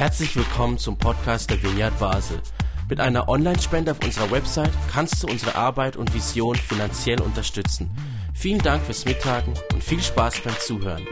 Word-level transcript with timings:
Herzlich 0.00 0.34
willkommen 0.34 0.78
zum 0.78 0.96
Podcast 0.96 1.50
der 1.50 1.62
Vineyard 1.62 1.98
Basel. 1.98 2.40
Mit 2.88 3.00
einer 3.00 3.28
Online-Spende 3.28 3.90
auf 3.90 4.02
unserer 4.02 4.30
Website 4.30 4.72
kannst 4.90 5.22
du 5.22 5.26
unsere 5.26 5.56
Arbeit 5.56 5.98
und 5.98 6.14
Vision 6.14 6.56
finanziell 6.56 7.20
unterstützen. 7.20 7.90
Vielen 8.32 8.60
Dank 8.60 8.82
fürs 8.82 9.04
Mittagen 9.04 9.52
und 9.74 9.84
viel 9.84 10.00
Spaß 10.00 10.40
beim 10.40 10.54
Zuhören. 10.58 11.04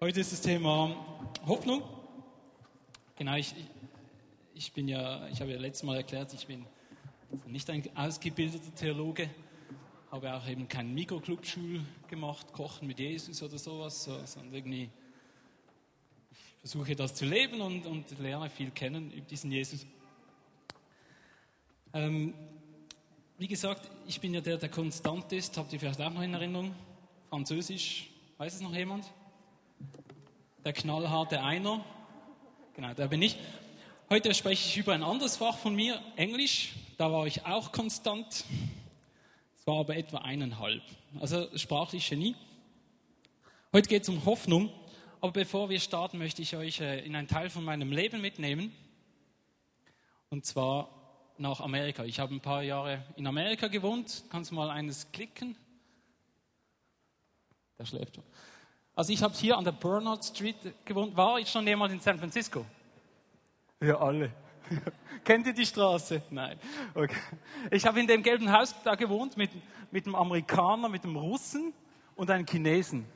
Heute 0.00 0.18
ist 0.18 0.32
das 0.32 0.40
Thema 0.40 0.96
Hoffnung. 1.46 1.84
Genau, 3.14 3.36
ich, 3.36 3.54
ich 4.54 4.72
bin 4.72 4.88
ja, 4.88 5.28
ich 5.28 5.40
habe 5.40 5.52
ja 5.52 5.58
letztes 5.60 5.84
Mal 5.84 5.98
erklärt, 5.98 6.34
ich 6.34 6.48
bin 6.48 6.66
nicht 7.46 7.70
ein 7.70 7.84
ausgebildeter 7.94 8.74
Theologe, 8.74 9.30
habe 10.10 10.34
auch 10.34 10.48
eben 10.48 10.66
keinen 10.66 10.92
Mikroclub-Schul 10.94 11.82
gemacht, 12.08 12.52
Kochen 12.52 12.88
mit 12.88 12.98
Jesus 12.98 13.40
oder 13.40 13.58
sowas, 13.58 14.02
sondern 14.24 14.52
irgendwie 14.52 14.90
versuche 16.62 16.94
das 16.94 17.14
zu 17.16 17.24
leben 17.24 17.60
und, 17.60 17.86
und 17.86 18.18
lerne 18.20 18.48
viel 18.48 18.70
kennen 18.70 19.10
über 19.10 19.26
diesen 19.26 19.50
Jesus. 19.50 19.84
Ähm, 21.92 22.34
wie 23.36 23.48
gesagt, 23.48 23.90
ich 24.06 24.20
bin 24.20 24.32
ja 24.32 24.40
der, 24.40 24.58
der 24.58 24.68
konstant 24.68 25.32
ist. 25.32 25.58
Habt 25.58 25.72
ihr 25.72 25.80
vielleicht 25.80 26.00
auch 26.00 26.12
noch 26.12 26.22
in 26.22 26.34
Erinnerung? 26.34 26.72
Französisch, 27.28 28.08
weiß 28.38 28.54
es 28.54 28.60
noch 28.60 28.72
jemand? 28.72 29.04
Der 30.64 30.72
knallharte 30.72 31.42
Einer. 31.42 31.84
Genau, 32.74 32.94
der 32.94 33.08
bin 33.08 33.22
ich. 33.22 33.36
Heute 34.08 34.32
spreche 34.32 34.68
ich 34.68 34.76
über 34.76 34.94
ein 34.94 35.02
anderes 35.02 35.36
Fach 35.38 35.58
von 35.58 35.74
mir, 35.74 36.00
Englisch. 36.14 36.74
Da 36.96 37.10
war 37.10 37.26
ich 37.26 37.44
auch 37.44 37.72
konstant. 37.72 38.44
Es 39.58 39.66
war 39.66 39.80
aber 39.80 39.96
etwa 39.96 40.18
eineinhalb. 40.18 40.82
Also 41.20 41.48
sprachlich 41.58 42.08
Genie. 42.08 42.36
Heute 43.72 43.88
geht 43.88 44.04
es 44.04 44.08
um 44.08 44.24
Hoffnung. 44.24 44.70
Aber 45.22 45.30
bevor 45.30 45.70
wir 45.70 45.78
starten, 45.78 46.18
möchte 46.18 46.42
ich 46.42 46.56
euch 46.56 46.80
äh, 46.80 47.06
in 47.06 47.14
einen 47.14 47.28
Teil 47.28 47.48
von 47.48 47.64
meinem 47.64 47.92
Leben 47.92 48.20
mitnehmen. 48.20 48.74
Und 50.30 50.44
zwar 50.44 50.88
nach 51.38 51.60
Amerika. 51.60 52.02
Ich 52.02 52.18
habe 52.18 52.34
ein 52.34 52.40
paar 52.40 52.64
Jahre 52.64 53.04
in 53.14 53.28
Amerika 53.28 53.68
gewohnt. 53.68 54.24
Kannst 54.30 54.50
du 54.50 54.56
mal 54.56 54.68
eines 54.68 55.12
klicken? 55.12 55.56
Der 57.78 57.84
schläft 57.84 58.16
schon. 58.16 58.24
Also 58.96 59.12
ich 59.12 59.22
habe 59.22 59.32
hier 59.34 59.56
an 59.56 59.62
der 59.62 59.70
Bernard 59.70 60.24
Street 60.24 60.56
gewohnt. 60.84 61.16
War 61.16 61.38
ich 61.38 61.48
schon 61.48 61.68
jemand 61.68 61.92
in 61.92 62.00
San 62.00 62.18
Francisco? 62.18 62.66
Ja, 63.80 64.00
alle. 64.00 64.32
Kennt 65.24 65.46
ihr 65.46 65.54
die 65.54 65.66
Straße? 65.66 66.20
Nein. 66.30 66.58
Okay. 66.94 67.14
Ich 67.70 67.86
habe 67.86 68.00
in 68.00 68.08
dem 68.08 68.24
gelben 68.24 68.50
Haus 68.50 68.74
da 68.82 68.96
gewohnt 68.96 69.36
mit, 69.36 69.52
mit 69.92 70.04
einem 70.04 70.16
Amerikaner, 70.16 70.88
mit 70.88 71.04
einem 71.04 71.14
Russen 71.14 71.72
und 72.16 72.28
einem 72.28 72.44
Chinesen. 72.44 73.06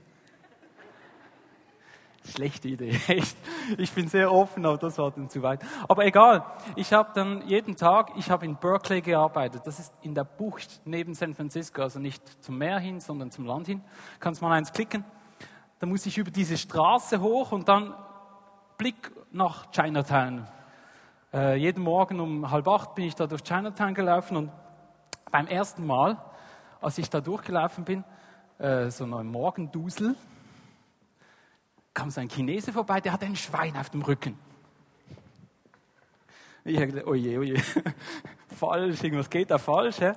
Schlechte 2.27 2.69
Idee, 2.69 2.91
echt. 3.09 3.37
Ich 3.79 3.93
bin 3.93 4.09
sehr 4.09 4.33
offen, 4.33 4.67
aber 4.67 4.79
das 4.79 4.99
war 4.99 5.11
dann 5.11 5.31
zu 5.31 5.43
weit. 5.43 5.61
Aber 5.89 6.05
egal, 6.05 6.45
ich 6.75 6.93
habe 6.93 7.11
dann 7.15 7.47
jeden 7.47 7.77
Tag, 7.77 8.13
ich 8.17 8.31
habe 8.31 8.45
in 8.45 8.57
Berkeley 8.57 9.01
gearbeitet. 9.01 9.63
Das 9.65 9.79
ist 9.79 9.93
in 10.03 10.15
der 10.15 10.25
Bucht 10.25 10.81
neben 10.85 11.15
San 11.15 11.35
Francisco, 11.35 11.83
also 11.83 11.99
nicht 11.99 12.43
zum 12.43 12.59
Meer 12.59 12.79
hin, 12.79 13.01
sondern 13.01 13.31
zum 13.31 13.47
Land 13.47 13.69
hin. 13.69 13.83
Kannst 14.19 14.43
mal 14.43 14.53
eins 14.53 14.73
klicken. 14.73 15.05
Da 15.79 15.87
muss 15.87 16.07
ich 16.07 16.19
über 16.19 16.31
diese 16.31 16.57
Straße 16.57 17.21
hoch 17.21 17.53
und 17.53 17.69
dann 17.69 17.95
Blick 18.79 19.13
nach 19.31 19.71
Chinatown. 19.71 20.47
Äh, 21.33 21.57
jeden 21.57 21.83
Morgen 21.83 22.19
um 22.19 22.51
halb 22.51 22.67
acht 22.67 22.95
bin 22.95 23.05
ich 23.05 23.15
da 23.15 23.27
durch 23.27 23.43
Chinatown 23.43 23.95
gelaufen 23.95 24.37
und 24.37 24.51
beim 25.31 25.47
ersten 25.47 25.87
Mal, 25.87 26.17
als 26.81 26.99
ich 26.99 27.11
da 27.11 27.21
durchgelaufen 27.21 27.85
bin, 27.85 28.05
äh, 28.59 28.91
so 28.91 29.05
ein 29.05 29.27
Morgendusel, 29.27 30.17
kam 31.97 32.11
so 32.11 32.21
ein 32.21 32.29
Chinese 32.29 32.73
vorbei, 32.73 33.01
der 33.01 33.13
hatte 33.13 33.25
ein 33.25 33.37
Schwein 33.37 33.75
auf 33.75 33.89
dem 33.89 34.03
Rücken. 34.03 34.39
Ich 36.63 36.77
habe 36.77 36.89
gedacht, 36.89 37.07
oje, 37.07 37.39
oje, 37.39 37.57
falsch, 38.49 39.03
irgendwas 39.03 39.31
geht 39.31 39.51
da 39.51 39.57
falsch. 39.57 39.97
He? 39.99 40.13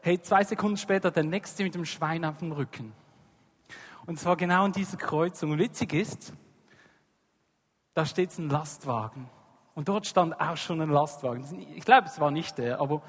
Hey, 0.00 0.22
zwei 0.22 0.42
Sekunden 0.42 0.78
später 0.78 1.10
der 1.10 1.24
nächste 1.24 1.64
mit 1.64 1.74
dem 1.74 1.84
Schwein 1.84 2.24
auf 2.24 2.38
dem 2.38 2.52
Rücken. 2.52 2.94
Und 4.06 4.18
zwar 4.18 4.36
genau 4.36 4.64
in 4.64 4.72
dieser 4.72 4.96
Kreuzung. 4.96 5.50
Und 5.50 5.58
witzig 5.58 5.92
ist, 5.92 6.32
da 7.92 8.06
steht 8.06 8.36
ein 8.38 8.48
Lastwagen. 8.48 9.28
Und 9.74 9.88
dort 9.88 10.06
stand 10.06 10.40
auch 10.40 10.56
schon 10.56 10.80
ein 10.80 10.90
Lastwagen. 10.90 11.44
Ich 11.76 11.84
glaube, 11.84 12.06
es 12.06 12.20
war 12.20 12.30
nicht 12.30 12.56
der, 12.56 12.80
aber 12.80 13.02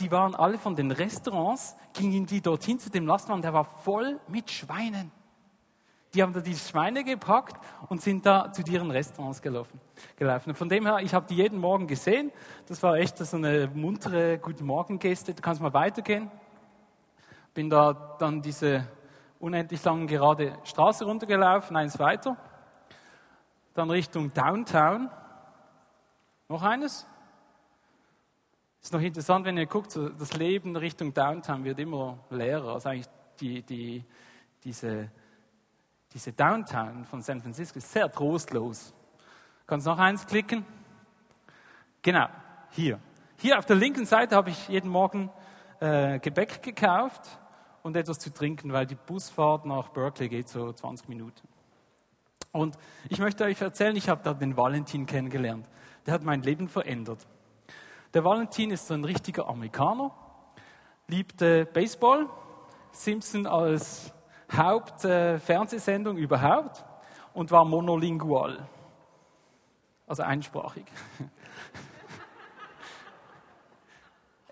die 0.00 0.10
waren 0.10 0.34
alle 0.34 0.58
von 0.58 0.76
den 0.76 0.90
Restaurants, 0.90 1.76
gingen 1.94 2.26
die 2.26 2.42
dorthin 2.42 2.78
zu 2.78 2.90
dem 2.90 3.06
Lastwagen, 3.06 3.40
der 3.40 3.54
war 3.54 3.64
voll 3.64 4.20
mit 4.28 4.50
Schweinen. 4.50 5.17
Die 6.14 6.22
haben 6.22 6.32
da 6.32 6.40
die 6.40 6.56
Schweine 6.56 7.04
gepackt 7.04 7.56
und 7.88 8.00
sind 8.00 8.24
da 8.24 8.50
zu 8.52 8.62
ihren 8.62 8.90
Restaurants 8.90 9.42
gelaufen. 9.42 9.78
gelaufen. 10.16 10.54
Von 10.54 10.68
dem 10.68 10.86
her, 10.86 10.98
ich 11.00 11.12
habe 11.12 11.26
die 11.26 11.36
jeden 11.36 11.58
Morgen 11.58 11.86
gesehen. 11.86 12.32
Das 12.66 12.82
war 12.82 12.96
echt 12.96 13.18
so 13.18 13.36
eine 13.36 13.68
muntere 13.74 14.38
Guten 14.38 14.64
Morgen-Geste. 14.64 15.34
Du 15.34 15.42
kannst 15.42 15.60
mal 15.60 15.74
weitergehen. 15.74 16.30
Bin 17.52 17.68
da 17.68 18.16
dann 18.18 18.40
diese 18.40 18.86
unendlich 19.38 19.84
lange 19.84 20.06
gerade 20.06 20.58
Straße 20.64 21.04
runtergelaufen, 21.04 21.76
eins 21.76 21.98
weiter. 21.98 22.36
Dann 23.74 23.90
Richtung 23.90 24.32
Downtown. 24.32 25.10
Noch 26.48 26.62
eines? 26.62 27.06
Ist 28.80 28.92
noch 28.92 29.00
interessant, 29.00 29.44
wenn 29.44 29.58
ihr 29.58 29.66
guckt, 29.66 29.90
so 29.90 30.08
das 30.08 30.32
Leben 30.32 30.74
Richtung 30.74 31.12
Downtown 31.12 31.64
wird 31.64 31.78
immer 31.78 32.18
leerer. 32.30 32.74
Also 32.74 32.88
eigentlich 32.88 33.08
die, 33.40 33.62
die, 33.62 34.04
diese, 34.64 35.10
diese 36.12 36.32
Downtown 36.32 37.04
von 37.04 37.22
San 37.22 37.40
Francisco 37.40 37.78
ist 37.78 37.92
sehr 37.92 38.10
trostlos. 38.10 38.94
Kannst 39.66 39.86
noch 39.86 39.98
eins 39.98 40.26
klicken? 40.26 40.64
Genau, 42.02 42.28
hier. 42.70 43.00
Hier 43.36 43.58
auf 43.58 43.66
der 43.66 43.76
linken 43.76 44.06
Seite 44.06 44.36
habe 44.36 44.50
ich 44.50 44.68
jeden 44.68 44.90
Morgen 44.90 45.30
äh, 45.80 46.18
Gebäck 46.18 46.62
gekauft 46.62 47.38
und 47.82 47.96
etwas 47.96 48.18
zu 48.18 48.32
trinken, 48.32 48.72
weil 48.72 48.86
die 48.86 48.94
Busfahrt 48.96 49.66
nach 49.66 49.88
Berkeley 49.90 50.28
geht 50.28 50.48
so 50.48 50.72
20 50.72 51.08
Minuten. 51.08 51.46
Und 52.52 52.76
ich 53.08 53.18
möchte 53.18 53.44
euch 53.44 53.60
erzählen, 53.60 53.94
ich 53.94 54.08
habe 54.08 54.22
da 54.24 54.32
den 54.32 54.56
Valentin 54.56 55.06
kennengelernt 55.06 55.68
der 56.08 56.14
hat 56.14 56.24
mein 56.24 56.40
Leben 56.40 56.68
verändert. 56.68 57.26
Der 58.14 58.24
Valentin 58.24 58.70
ist 58.70 58.86
so 58.86 58.94
ein 58.94 59.04
richtiger 59.04 59.46
Amerikaner, 59.46 60.10
liebte 61.06 61.66
Baseball, 61.66 62.30
Simpson 62.92 63.46
als 63.46 64.10
Hauptfernsehsendung 64.52 66.16
äh, 66.16 66.20
überhaupt 66.20 66.84
und 67.34 67.50
war 67.50 67.64
monolingual, 67.64 68.66
also 70.06 70.22
einsprachig. 70.22 70.86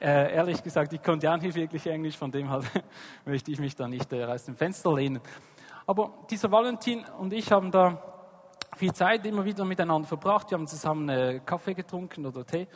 äh, 0.00 0.34
ehrlich 0.34 0.62
gesagt, 0.62 0.92
ich 0.92 1.02
konnte 1.02 1.26
ja 1.26 1.36
nicht 1.36 1.54
wirklich 1.54 1.86
Englisch, 1.86 2.16
von 2.16 2.30
dem 2.30 2.50
halt 2.50 2.64
möchte 3.24 3.50
ich 3.50 3.58
mich 3.58 3.74
da 3.74 3.88
nicht 3.88 4.12
äh, 4.12 4.24
aus 4.24 4.44
dem 4.44 4.56
Fenster 4.56 4.94
lehnen. 4.94 5.20
Aber 5.86 6.26
dieser 6.30 6.50
Valentin 6.50 7.04
und 7.18 7.32
ich 7.32 7.50
haben 7.52 7.70
da 7.70 8.02
viel 8.76 8.92
Zeit 8.92 9.24
immer 9.24 9.44
wieder 9.44 9.64
miteinander 9.64 10.06
verbracht. 10.06 10.50
Wir 10.50 10.58
haben 10.58 10.66
zusammen 10.66 11.08
äh, 11.08 11.40
Kaffee 11.44 11.74
getrunken 11.74 12.26
oder 12.26 12.44
Tee 12.44 12.66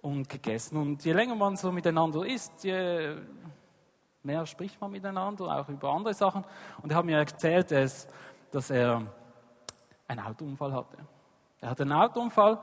und 0.00 0.28
gegessen. 0.28 0.78
Und 0.78 1.04
je 1.04 1.12
länger 1.12 1.34
man 1.34 1.56
so 1.56 1.70
miteinander 1.70 2.24
isst, 2.24 2.64
je 2.64 3.16
mehr 4.24 4.46
spricht 4.46 4.80
man 4.80 4.90
miteinander, 4.90 5.44
auch 5.44 5.68
über 5.68 5.92
andere 5.92 6.14
Sachen. 6.14 6.44
Und 6.82 6.90
er 6.90 6.98
hat 6.98 7.04
mir 7.04 7.18
erzählt, 7.18 7.70
dass, 7.70 8.70
er 8.70 9.02
einen 10.08 10.20
Autounfall 10.20 10.72
hatte. 10.72 10.96
Er 11.60 11.70
hatte 11.70 11.82
einen 11.82 11.92
Autounfall. 11.92 12.58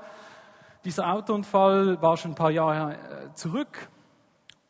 Dieser 0.83 1.11
Autounfall 1.11 2.01
war 2.01 2.17
schon 2.17 2.31
ein 2.31 2.35
paar 2.35 2.51
Jahre 2.51 2.93
äh, 2.93 3.33
zurück 3.33 3.89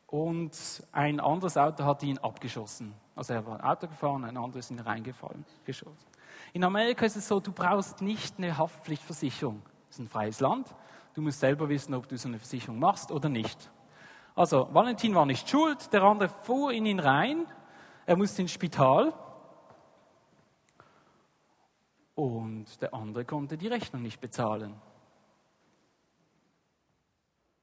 und 0.06 0.52
ein 0.92 1.20
anderes 1.20 1.56
Auto 1.56 1.84
hat 1.84 2.02
ihn 2.02 2.18
abgeschossen. 2.18 2.94
Also 3.14 3.32
er 3.32 3.46
war 3.46 3.64
Auto 3.64 3.86
gefahren, 3.86 4.24
ein 4.24 4.36
anderes 4.36 4.66
ist 4.66 4.70
ihn 4.70 4.80
reingefallen, 4.80 5.44
geschossen. 5.64 6.06
In 6.52 6.64
Amerika 6.64 7.06
ist 7.06 7.16
es 7.16 7.26
so, 7.26 7.40
du 7.40 7.52
brauchst 7.52 8.02
nicht 8.02 8.36
eine 8.36 8.56
Haftpflichtversicherung. 8.56 9.62
Es 9.88 9.96
ist 9.96 10.00
ein 10.00 10.08
freies 10.08 10.40
Land. 10.40 10.74
Du 11.14 11.22
musst 11.22 11.40
selber 11.40 11.68
wissen, 11.68 11.94
ob 11.94 12.08
du 12.08 12.16
so 12.16 12.28
eine 12.28 12.38
Versicherung 12.38 12.78
machst 12.78 13.10
oder 13.10 13.28
nicht. 13.28 13.70
Also, 14.34 14.68
Valentin 14.72 15.14
war 15.14 15.26
nicht 15.26 15.48
schuld, 15.48 15.92
der 15.92 16.02
andere 16.02 16.28
fuhr 16.28 16.72
in 16.72 16.86
ihn 16.86 17.00
rein, 17.00 17.46
er 18.06 18.16
musste 18.16 18.42
ins 18.42 18.52
Spital 18.52 19.12
und 22.14 22.80
der 22.80 22.94
andere 22.94 23.24
konnte 23.24 23.56
die 23.56 23.68
Rechnung 23.68 24.02
nicht 24.02 24.20
bezahlen. 24.20 24.74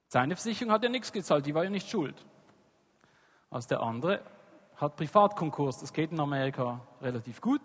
Seine 0.08 0.36
Versicherung 0.36 0.72
hat 0.72 0.84
ja 0.84 0.90
nichts 0.90 1.12
gezahlt, 1.12 1.46
die 1.46 1.54
war 1.54 1.64
ja 1.64 1.70
nicht 1.70 1.90
schuld. 1.90 2.26
Also 3.50 3.70
der 3.70 3.82
andere 3.82 4.22
hat 4.76 4.96
Privatkonkurs, 4.96 5.80
das 5.80 5.94
geht 5.94 6.12
in 6.12 6.20
Amerika 6.20 6.82
relativ 7.02 7.42
gut. 7.42 7.62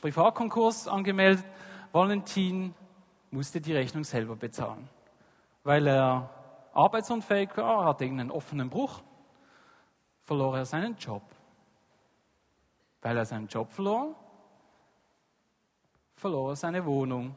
Privatkonkurs 0.00 0.88
angemeldet. 0.88 1.44
Valentin 1.92 2.74
musste 3.30 3.60
die 3.60 3.72
Rechnung 3.72 4.04
selber 4.04 4.34
bezahlen, 4.36 4.88
weil 5.62 5.86
er 5.86 6.30
arbeitsunfähig 6.74 7.56
war, 7.56 7.84
hatte 7.86 8.04
irgendeinen 8.04 8.30
offenen 8.30 8.68
Bruch, 8.68 9.02
verlor 10.22 10.56
er 10.56 10.64
seinen 10.64 10.96
Job. 10.96 11.22
Weil 13.00 13.16
er 13.16 13.24
seinen 13.24 13.46
Job 13.48 13.70
verlor, 13.70 14.14
verlor 16.14 16.50
er 16.50 16.56
seine 16.56 16.84
Wohnung. 16.84 17.36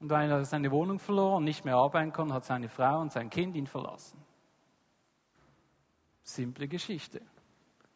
Und 0.00 0.10
weil 0.10 0.30
er 0.30 0.44
seine 0.44 0.70
Wohnung 0.70 0.98
verlor 0.98 1.36
und 1.36 1.44
nicht 1.44 1.64
mehr 1.64 1.76
arbeiten 1.76 2.12
konnte, 2.12 2.34
hat 2.34 2.44
seine 2.44 2.68
Frau 2.68 3.00
und 3.00 3.12
sein 3.12 3.30
Kind 3.30 3.56
ihn 3.56 3.66
verlassen. 3.66 4.18
Simple 6.22 6.68
Geschichte. 6.68 7.20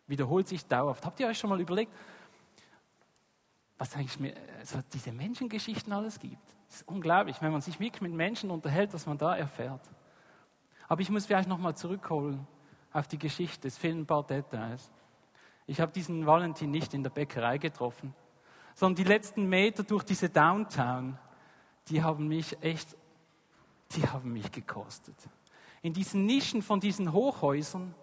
Wiederholt 0.06 0.48
sich 0.48 0.66
dauerhaft. 0.66 1.04
Habt 1.06 1.20
ihr 1.20 1.28
euch 1.28 1.38
schon 1.38 1.50
mal 1.50 1.60
überlegt, 1.60 1.92
was 3.78 3.94
eigentlich 3.94 4.20
mir, 4.20 4.34
also 4.58 4.80
diese 4.92 5.12
Menschengeschichten 5.12 5.92
alles 5.92 6.18
gibt? 6.18 6.46
Das 6.68 6.76
ist 6.76 6.88
unglaublich, 6.88 7.40
wenn 7.40 7.52
man 7.52 7.60
sich 7.60 7.78
wirklich 7.80 8.02
mit 8.02 8.12
Menschen 8.12 8.50
unterhält, 8.50 8.94
was 8.94 9.06
man 9.06 9.18
da 9.18 9.36
erfährt. 9.36 9.82
Aber 10.88 11.00
ich 11.00 11.10
muss 11.10 11.26
vielleicht 11.26 11.48
nochmal 11.48 11.76
zurückholen 11.76 12.46
auf 12.92 13.08
die 13.08 13.18
Geschichte. 13.18 13.68
Es 13.68 13.78
fehlen 13.78 14.00
ein 14.00 14.06
paar 14.06 14.24
Details. 14.24 14.90
Ich 15.66 15.80
habe 15.80 15.92
diesen 15.92 16.26
Valentin 16.26 16.70
nicht 16.70 16.94
in 16.94 17.02
der 17.02 17.10
Bäckerei 17.10 17.58
getroffen, 17.58 18.14
sondern 18.74 18.96
die 18.96 19.08
letzten 19.08 19.48
Meter 19.48 19.82
durch 19.82 20.02
diese 20.04 20.28
Downtown, 20.28 21.18
die 21.88 22.02
haben 22.02 22.28
mich 22.28 22.56
echt, 22.62 22.96
die 23.92 24.06
haben 24.06 24.32
mich 24.32 24.50
gekostet. 24.50 25.16
In 25.82 25.92
diesen 25.92 26.26
Nischen 26.26 26.62
von 26.62 26.80
diesen 26.80 27.12
Hochhäusern, 27.12 27.94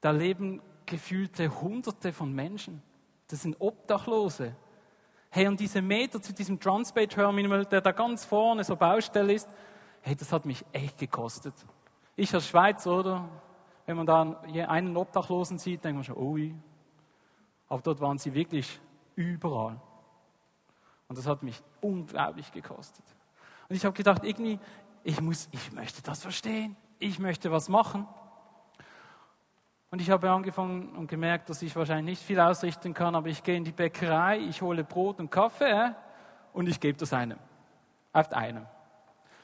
da 0.00 0.10
leben 0.10 0.60
gefühlte 0.86 1.60
Hunderte 1.60 2.12
von 2.12 2.32
Menschen. 2.32 2.82
Das 3.28 3.42
sind 3.42 3.56
Obdachlose. 3.60 4.54
Hey, 5.30 5.48
und 5.48 5.58
diese 5.58 5.82
Meter 5.82 6.22
zu 6.22 6.32
diesem 6.32 6.60
Transbay 6.60 7.06
Terminal, 7.06 7.64
der 7.66 7.80
da 7.80 7.92
ganz 7.92 8.24
vorne 8.24 8.62
so 8.62 8.76
Baustelle 8.76 9.32
ist, 9.32 9.48
hey, 10.02 10.14
das 10.14 10.32
hat 10.32 10.44
mich 10.44 10.64
echt 10.72 10.98
gekostet. 10.98 11.54
Ich 12.16 12.32
als 12.32 12.46
Schweizer, 12.46 12.98
oder? 12.98 13.28
Wenn 13.86 13.96
man 13.96 14.06
da 14.06 14.40
einen 14.68 14.96
Obdachlosen 14.96 15.58
sieht, 15.58 15.84
denkt 15.84 15.96
man 15.96 16.04
schon, 16.04 16.16
ui. 16.16 16.54
Aber 17.68 17.82
dort 17.82 18.00
waren 18.00 18.18
sie 18.18 18.32
wirklich 18.32 18.80
überall. 19.16 19.80
Und 21.08 21.18
das 21.18 21.26
hat 21.26 21.42
mich 21.42 21.60
unglaublich 21.80 22.50
gekostet. 22.52 23.04
Und 23.68 23.76
ich 23.76 23.84
habe 23.84 23.96
gedacht, 23.96 24.24
irgendwie, 24.24 24.58
ich 25.02 25.20
muss, 25.20 25.48
ich 25.52 25.72
möchte 25.72 26.02
das 26.02 26.22
verstehen. 26.22 26.76
Ich 26.98 27.18
möchte 27.18 27.50
was 27.50 27.68
machen. 27.68 28.06
Und 29.94 30.00
ich 30.00 30.10
habe 30.10 30.28
angefangen 30.28 30.88
und 30.96 31.06
gemerkt, 31.06 31.48
dass 31.48 31.62
ich 31.62 31.76
wahrscheinlich 31.76 32.18
nicht 32.18 32.26
viel 32.26 32.40
ausrichten 32.40 32.94
kann, 32.94 33.14
aber 33.14 33.28
ich 33.28 33.44
gehe 33.44 33.54
in 33.54 33.62
die 33.62 33.70
Bäckerei, 33.70 34.40
ich 34.40 34.60
hole 34.60 34.82
Brot 34.82 35.20
und 35.20 35.30
Kaffee 35.30 35.70
äh, 35.70 35.90
und 36.52 36.68
ich 36.68 36.80
gebe 36.80 36.98
das 36.98 37.12
einem. 37.12 37.38
Auf 38.12 38.32
einem. 38.32 38.66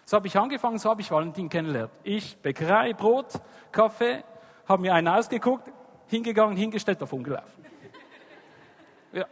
So 0.04 0.16
habe 0.16 0.26
ich 0.26 0.36
angefangen, 0.36 0.78
so 0.78 0.90
habe 0.90 1.02
ich 1.02 1.10
Valentin 1.12 1.48
kennengelernt. 1.48 1.92
Ich, 2.02 2.36
Bäckerei, 2.36 2.94
Brot, 2.94 3.40
Kaffee, 3.70 4.24
habe 4.66 4.82
mir 4.82 4.92
einen 4.92 5.06
ausgeguckt, 5.06 5.70
hingegangen, 6.08 6.56
hingestellt, 6.56 7.00
davon 7.00 7.22
gelaufen. 7.22 7.64
Ja. 9.12 9.26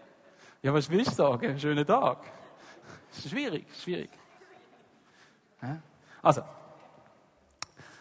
ja, 0.62 0.72
was 0.72 0.88
will 0.88 1.00
ich 1.00 1.10
sagen? 1.10 1.58
Schönen 1.58 1.84
Tag. 1.84 2.18
Schwierig, 3.28 3.66
schwierig. 3.74 4.10
Also, 6.22 6.42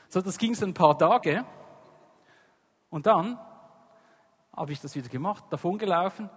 so, 0.07 0.21
das 0.21 0.37
ging 0.37 0.53
so 0.53 0.67
ein 0.67 0.73
paar 0.75 0.95
Tage. 0.95 1.43
Und 2.89 3.05
dann 3.05 3.37
habe 4.53 4.71
ich 4.71 4.79
das 4.79 4.95
wieder 4.95 5.09
gemacht, 5.09 5.45
davon 5.49 5.77
gelaufen. 5.77 6.29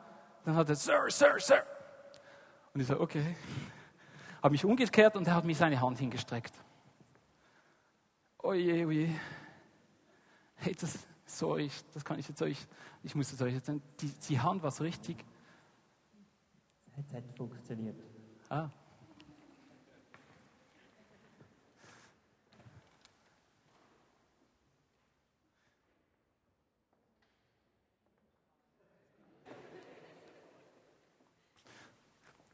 Dann 0.44 0.56
hat 0.56 0.68
er, 0.68 0.76
Sir, 0.76 1.06
Sir, 1.08 1.38
Sir. 1.38 1.64
Und 2.74 2.80
ich 2.80 2.86
so, 2.86 3.00
okay. 3.00 3.36
Habe 4.42 4.52
mich 4.52 4.64
umgekehrt 4.64 5.16
und 5.16 5.26
er 5.26 5.34
hat 5.34 5.44
mir 5.44 5.54
seine 5.54 5.78
Hand 5.78 5.98
hingestreckt. 5.98 6.54
Oje, 8.38 8.86
oje. 8.86 9.20
Hey, 10.54 10.74
das, 10.74 10.98
sorry, 11.26 11.70
das 11.92 12.04
kann 12.04 12.18
ich 12.18 12.26
jetzt 12.26 12.40
euch, 12.40 12.66
ich 13.02 13.14
muss 13.14 13.30
es 13.32 13.42
euch 13.42 13.52
jetzt 13.52 13.66
sagen, 13.66 13.82
die, 14.00 14.08
die 14.08 14.40
Hand 14.40 14.62
war 14.62 14.70
so 14.70 14.82
richtig. 14.82 15.24
Es 16.96 17.14
hat 17.14 17.24
funktioniert. 17.36 17.96
Ah. 18.48 18.68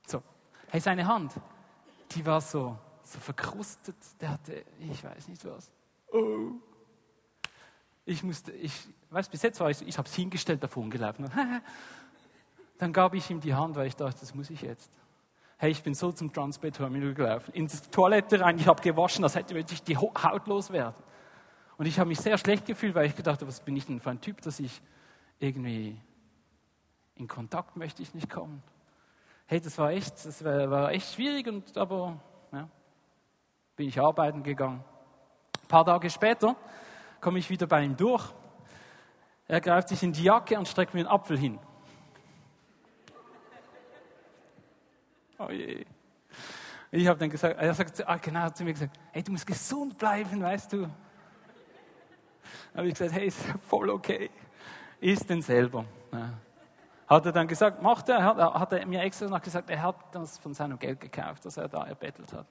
So, 0.06 0.22
hey, 0.68 0.80
seine 0.80 1.06
Hand, 1.06 1.32
die 2.12 2.24
war 2.24 2.40
so, 2.40 2.76
so 3.02 3.18
verkrustet, 3.18 3.96
der 4.20 4.30
hatte, 4.30 4.64
ich 4.78 5.02
weiß 5.02 5.28
nicht 5.28 5.44
was. 5.44 5.70
Oh. 6.12 6.52
Ich 8.04 8.22
musste, 8.22 8.52
ich 8.52 8.72
weiß, 9.10 9.28
bis 9.28 9.42
jetzt 9.42 9.60
war 9.60 9.70
ich, 9.70 9.86
ich 9.86 9.98
habe 9.98 10.08
es 10.08 10.14
hingestellt, 10.14 10.62
davon 10.62 10.90
gelaufen. 10.90 11.30
Dann 12.78 12.92
gab 12.92 13.14
ich 13.14 13.30
ihm 13.30 13.40
die 13.40 13.54
Hand, 13.54 13.74
weil 13.76 13.86
ich 13.86 13.96
dachte, 13.96 14.20
das 14.20 14.34
muss 14.34 14.50
ich 14.50 14.62
jetzt. 14.62 14.90
Hey, 15.58 15.70
ich 15.70 15.82
bin 15.82 15.94
so 15.94 16.12
zum 16.12 16.32
Transpay 16.32 16.70
Terminal 16.70 17.14
gelaufen, 17.14 17.52
in 17.54 17.66
die 17.66 17.76
Toilette 17.90 18.40
rein, 18.40 18.58
ich 18.58 18.66
habe 18.66 18.82
gewaschen, 18.82 19.24
als 19.24 19.34
hätte 19.34 19.58
ich 19.58 19.82
die 19.82 19.96
Haut 19.96 20.46
loswerden. 20.46 21.02
Und 21.78 21.86
ich 21.86 21.98
habe 21.98 22.08
mich 22.08 22.20
sehr 22.20 22.38
schlecht 22.38 22.66
gefühlt, 22.66 22.94
weil 22.94 23.06
ich 23.06 23.16
gedacht 23.16 23.46
was 23.46 23.60
bin 23.60 23.76
ich 23.76 23.86
denn 23.86 24.00
für 24.00 24.10
ein 24.10 24.20
Typ, 24.20 24.40
dass 24.42 24.60
ich 24.60 24.82
irgendwie 25.38 25.98
in 27.16 27.28
Kontakt 27.28 27.76
möchte 27.76 28.02
ich 28.02 28.14
nicht 28.14 28.30
kommen. 28.30 28.62
Hey, 29.48 29.60
das 29.60 29.78
war 29.78 29.92
echt, 29.92 30.12
das 30.24 30.44
war, 30.44 30.68
war 30.68 30.90
echt 30.90 31.14
schwierig, 31.14 31.46
und, 31.46 31.78
aber 31.78 32.20
ja, 32.52 32.68
bin 33.76 33.86
ich 33.86 34.00
arbeiten 34.00 34.42
gegangen. 34.42 34.82
Ein 35.62 35.68
paar 35.68 35.84
Tage 35.84 36.10
später 36.10 36.56
komme 37.20 37.38
ich 37.38 37.48
wieder 37.48 37.68
bei 37.68 37.82
ihm 37.84 37.96
durch. 37.96 38.24
Er 39.46 39.60
greift 39.60 39.88
sich 39.88 40.02
in 40.02 40.10
die 40.10 40.24
Jacke 40.24 40.58
und 40.58 40.66
streckt 40.66 40.94
mir 40.94 41.00
einen 41.00 41.08
Apfel 41.08 41.38
hin. 41.38 41.60
Oh 45.38 45.50
je. 45.50 45.84
Ich 46.90 47.06
habe 47.06 47.18
dann 47.18 47.30
gesagt, 47.30 47.56
er 47.56 47.74
sagt 47.74 48.08
ah, 48.08 48.16
genau 48.16 48.50
zu 48.50 48.64
mir 48.64 48.72
gesagt, 48.72 48.98
hey, 49.12 49.22
du 49.22 49.30
musst 49.30 49.46
gesund 49.46 49.96
bleiben, 49.96 50.42
weißt 50.42 50.72
du. 50.72 50.86
Da 52.72 52.78
habe 52.78 52.88
ich 52.88 52.94
gesagt, 52.94 53.12
hey, 53.12 53.28
ist 53.28 53.40
voll 53.68 53.90
okay. 53.90 54.28
Ist 54.98 55.30
denn 55.30 55.40
selber. 55.40 55.84
Ja. 56.12 56.32
Hat 57.06 57.24
er 57.24 57.32
dann 57.32 57.46
gesagt, 57.46 57.82
macht 57.82 58.08
er, 58.08 58.24
hat, 58.24 58.36
hat 58.36 58.72
er 58.72 58.86
mir 58.86 59.02
extra 59.02 59.26
noch 59.28 59.40
gesagt, 59.40 59.70
er 59.70 59.82
hat 59.82 59.96
das 60.12 60.38
von 60.38 60.54
seinem 60.54 60.78
Geld 60.78 61.00
gekauft, 61.00 61.44
das 61.44 61.56
er 61.56 61.68
da 61.68 61.84
erbettelt 61.84 62.32
hat. 62.32 62.46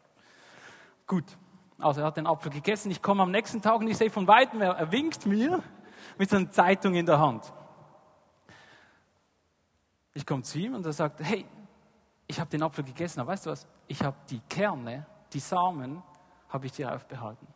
Gut, 1.06 1.38
also 1.78 2.02
er 2.02 2.08
hat 2.08 2.18
den 2.18 2.26
Apfel 2.26 2.52
gegessen. 2.52 2.90
Ich 2.90 3.02
komme 3.02 3.24
am 3.24 3.32
nächsten 3.32 3.62
Tag 3.62 3.80
und 3.80 3.88
ich 3.88 3.98
sehe 3.98 4.10
von 4.10 4.28
weitem, 4.28 4.62
er, 4.62 4.72
er 4.72 4.92
winkt 4.92 5.26
mir 5.26 5.62
mit 6.18 6.30
so 6.30 6.38
einer 6.38 6.50
Zeitung 6.50 6.96
in 6.96 7.06
der 7.06 7.20
Hand. 7.20 7.52
Ich 10.14 10.26
komme 10.26 10.44
zu 10.44 10.58
ihm 10.58 10.74
und 10.74 10.86
er 10.86 10.94
sagt, 10.94 11.22
hey, 11.22 11.46
ich 12.28 12.40
habe 12.40 12.50
den 12.50 12.64
Apfel 12.64 12.86
gegessen, 12.86 13.20
aber 13.20 13.34
weißt 13.34 13.46
du 13.46 13.50
was? 13.52 13.68
Ich 13.88 14.02
habe 14.02 14.16
die 14.30 14.40
Kerne, 14.40 15.06
die 15.34 15.40
Samen, 15.40 16.02
habe 16.48 16.66
ich 16.66 16.72
dir 16.72 16.94
aufbehalten. 16.96 17.48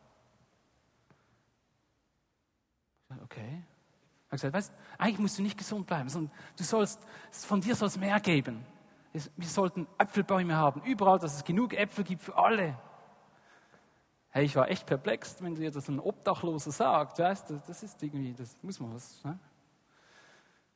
Okay. 3.23 3.63
Er 4.29 4.33
hat 4.33 4.41
gesagt, 4.41 4.53
weißt, 4.53 4.73
eigentlich 4.99 5.19
musst 5.19 5.39
du 5.39 5.41
nicht 5.41 5.57
gesund 5.57 5.87
bleiben, 5.87 6.07
sondern 6.07 6.31
du 6.55 6.63
sollst, 6.63 7.01
von 7.31 7.61
dir 7.61 7.75
soll 7.75 7.87
es 7.87 7.97
mehr 7.97 8.19
geben. 8.19 8.63
Wir 9.11 9.47
sollten 9.47 9.87
Äpfelbäume 9.97 10.55
haben, 10.55 10.83
überall, 10.83 11.17
dass 11.17 11.35
es 11.35 11.43
genug 11.43 11.73
Äpfel 11.73 12.03
gibt 12.03 12.21
für 12.21 12.37
alle. 12.37 12.77
Hey, 14.29 14.45
ich 14.45 14.55
war 14.55 14.69
echt 14.69 14.85
perplex, 14.85 15.41
wenn 15.41 15.55
dir 15.55 15.71
das 15.71 15.89
ein 15.89 15.99
Obdachloser 15.99 16.71
sagt. 16.71 17.17
Weißt 17.17 17.49
du, 17.49 17.59
das 17.65 17.81
ist 17.81 18.03
irgendwie, 18.03 18.33
das 18.33 18.55
muss 18.61 18.79
man 18.79 18.93
was. 18.93 19.23
Ne? 19.23 19.39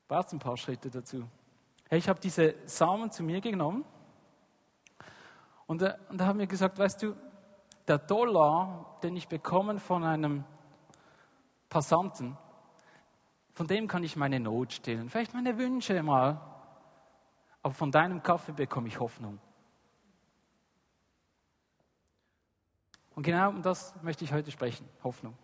Braucht 0.08 0.34
ein 0.34 0.40
paar 0.40 0.58
Schritte 0.58 0.90
dazu. 0.90 1.30
Hey, 1.90 2.00
ich 2.00 2.10
habe 2.10 2.20
diese 2.20 2.56
Samen 2.66 3.12
zu 3.12 3.22
mir 3.22 3.40
genommen 3.40 3.86
und, 5.68 5.84
äh, 5.84 5.94
und 6.10 6.20
da 6.20 6.26
haben 6.26 6.40
wir 6.40 6.48
gesagt, 6.48 6.80
weißt 6.80 7.04
du, 7.04 7.16
der 7.88 8.00
Dollar, 8.00 8.98
den 9.04 9.16
ich 9.16 9.28
bekomme 9.28 9.80
von 9.80 10.04
einem 10.04 10.44
Passanten, 11.70 12.36
von 13.54 13.68
dem 13.68 13.88
kann 13.88 14.04
ich 14.04 14.16
meine 14.16 14.40
Not 14.40 14.74
stillen, 14.74 15.10
vielleicht 15.10 15.34
meine 15.34 15.58
Wünsche 15.58 16.02
mal, 16.04 16.42
aber 17.62 17.74
von 17.74 17.92
deinem 17.92 18.22
Kaffee 18.22 18.52
bekomme 18.52 18.88
ich 18.88 19.00
Hoffnung. 19.00 19.40
Und 23.16 23.24
genau 23.24 23.50
um 23.50 23.62
das 23.62 23.94
möchte 24.02 24.26
ich 24.26 24.34
heute 24.34 24.52
sprechen, 24.52 24.90
Hoffnung. 25.04 25.38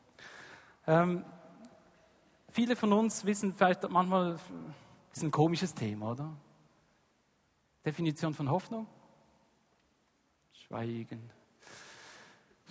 Ähm, 0.87 1.23
viele 2.49 2.75
von 2.75 2.91
uns 2.93 3.23
wissen 3.25 3.53
vielleicht 3.53 3.87
manchmal, 3.89 4.33
das 4.33 5.17
ist 5.17 5.23
ein 5.23 5.31
komisches 5.31 5.73
Thema, 5.73 6.11
oder? 6.11 6.35
Definition 7.85 8.33
von 8.33 8.49
Hoffnung? 8.49 8.87
Schweigen. 10.51 11.31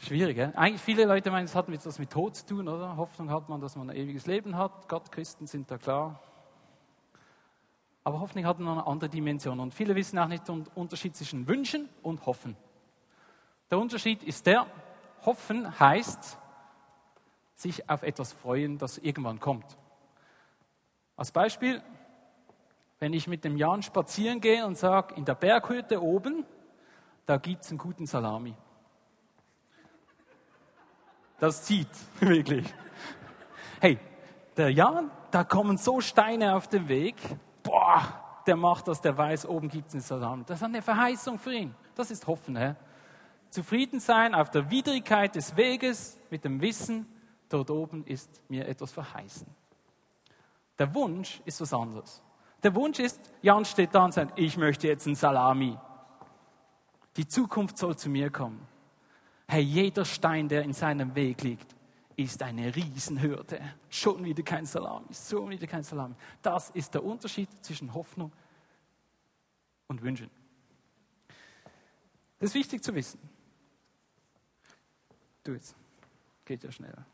Schwierig, 0.00 0.36
ja? 0.36 0.50
Eigentlich 0.54 0.80
viele 0.80 1.04
Leute 1.04 1.30
meinen, 1.30 1.44
es 1.44 1.54
hat 1.54 1.68
etwas 1.68 1.98
mit 1.98 2.10
Tod 2.10 2.36
zu 2.36 2.46
tun, 2.46 2.68
oder? 2.68 2.96
Hoffnung 2.96 3.30
hat 3.30 3.48
man, 3.48 3.60
dass 3.60 3.76
man 3.76 3.90
ein 3.90 3.96
ewiges 3.96 4.26
Leben 4.26 4.56
hat. 4.56 4.88
Gott, 4.88 5.10
Christen 5.10 5.46
sind 5.46 5.70
da 5.70 5.78
klar. 5.78 6.20
Aber 8.04 8.20
Hoffnung 8.20 8.46
hat 8.46 8.60
noch 8.60 8.72
eine 8.72 8.86
andere 8.86 9.10
Dimension. 9.10 9.60
Und 9.60 9.74
viele 9.74 9.94
wissen 9.96 10.18
auch 10.18 10.28
nicht 10.28 10.46
den 10.48 10.66
Unterschied 10.74 11.16
zwischen 11.16 11.48
Wünschen 11.48 11.88
und 12.02 12.26
Hoffen. 12.26 12.56
Der 13.70 13.78
Unterschied 13.78 14.22
ist 14.22 14.46
der, 14.46 14.66
Hoffen 15.26 15.78
heißt, 15.78 16.38
sich 17.54 17.90
auf 17.90 18.02
etwas 18.02 18.32
freuen, 18.32 18.78
das 18.78 18.98
irgendwann 18.98 19.40
kommt. 19.40 19.76
Als 21.16 21.32
Beispiel, 21.32 21.82
Wenn 23.00 23.12
ich 23.12 23.28
mit 23.28 23.44
dem 23.44 23.56
Jan 23.56 23.82
spazieren 23.82 24.40
gehe 24.40 24.66
und 24.66 24.76
sage, 24.76 25.14
in 25.14 25.24
der 25.24 25.36
Berghütte 25.36 26.02
oben, 26.02 26.44
da 27.26 27.36
gibt 27.36 27.62
es 27.62 27.70
einen 27.70 27.78
guten 27.78 28.06
Salami. 28.06 28.54
Das 31.38 31.64
zieht, 31.64 31.88
wirklich. 32.21 32.66
Hey, 33.80 33.99
der 34.57 34.71
Jan, 34.71 35.11
da 35.30 35.45
kommen 35.45 35.76
so 35.76 36.00
Steine 36.00 36.54
auf 36.54 36.68
den 36.68 36.88
Weg. 36.88 37.16
Boah, 37.62 38.02
der 38.47 38.57
macht 38.57 38.88
das, 38.88 39.00
der 39.00 39.16
weiß, 39.16 39.47
oben 39.47 39.68
gibt 39.68 39.88
es 39.88 39.95
einen 39.95 40.02
Salami. 40.02 40.45
Das 40.47 40.59
ist 40.59 40.64
eine 40.64 40.83
Verheißung 40.83 41.38
für 41.38 41.52
ihn. 41.52 41.75
Das 41.95 42.11
ist 42.11 42.26
Hoffen. 42.26 42.57
He? 42.57 42.75
Zufrieden 43.50 44.00
sein 44.00 44.35
auf 44.35 44.50
der 44.50 44.71
Widrigkeit 44.71 45.35
des 45.35 45.57
Weges 45.57 46.18
mit 46.30 46.45
dem 46.45 46.61
Wissen, 46.61 47.07
dort 47.49 47.71
oben 47.71 48.04
ist 48.04 48.42
mir 48.49 48.66
etwas 48.66 48.92
verheißen. 48.92 49.47
Der 50.78 50.95
Wunsch 50.95 51.40
ist 51.45 51.61
was 51.61 51.73
anderes. 51.73 52.23
Der 52.62 52.75
Wunsch 52.75 52.99
ist, 52.99 53.21
Jan 53.42 53.64
steht 53.64 53.95
da 53.95 54.04
und 54.04 54.12
sagt, 54.12 54.38
ich 54.38 54.57
möchte 54.57 54.88
jetzt 54.88 55.07
einen 55.07 55.14
Salami. 55.14 55.78
Die 57.16 57.26
Zukunft 57.26 57.78
soll 57.78 57.97
zu 57.97 58.11
mir 58.11 58.30
kommen. 58.30 58.66
Hey, 59.50 59.62
jeder 59.62 60.04
Stein, 60.04 60.46
der 60.46 60.62
in 60.62 60.74
seinem 60.74 61.14
Weg 61.14 61.42
liegt, 61.42 61.74
ist 62.16 62.42
eine 62.42 62.74
Riesenhürde. 62.76 63.58
Schon 63.88 64.22
wieder 64.22 64.42
kein 64.42 64.66
Salami, 64.66 65.06
schon 65.14 65.48
wieder 65.48 65.66
kein 65.66 65.82
Salami. 65.82 66.14
Das 66.42 66.68
ist 66.70 66.92
der 66.92 67.02
Unterschied 67.02 67.48
zwischen 67.64 67.94
Hoffnung 67.94 68.30
und 69.86 70.02
Wünschen. 70.02 70.30
Das 72.38 72.50
ist 72.50 72.54
wichtig 72.54 72.84
zu 72.84 72.94
wissen. 72.94 73.18
Du 75.42 75.52
jetzt. 75.52 75.74
Geht 76.44 76.62
ja 76.62 76.70
schneller. 76.70 77.06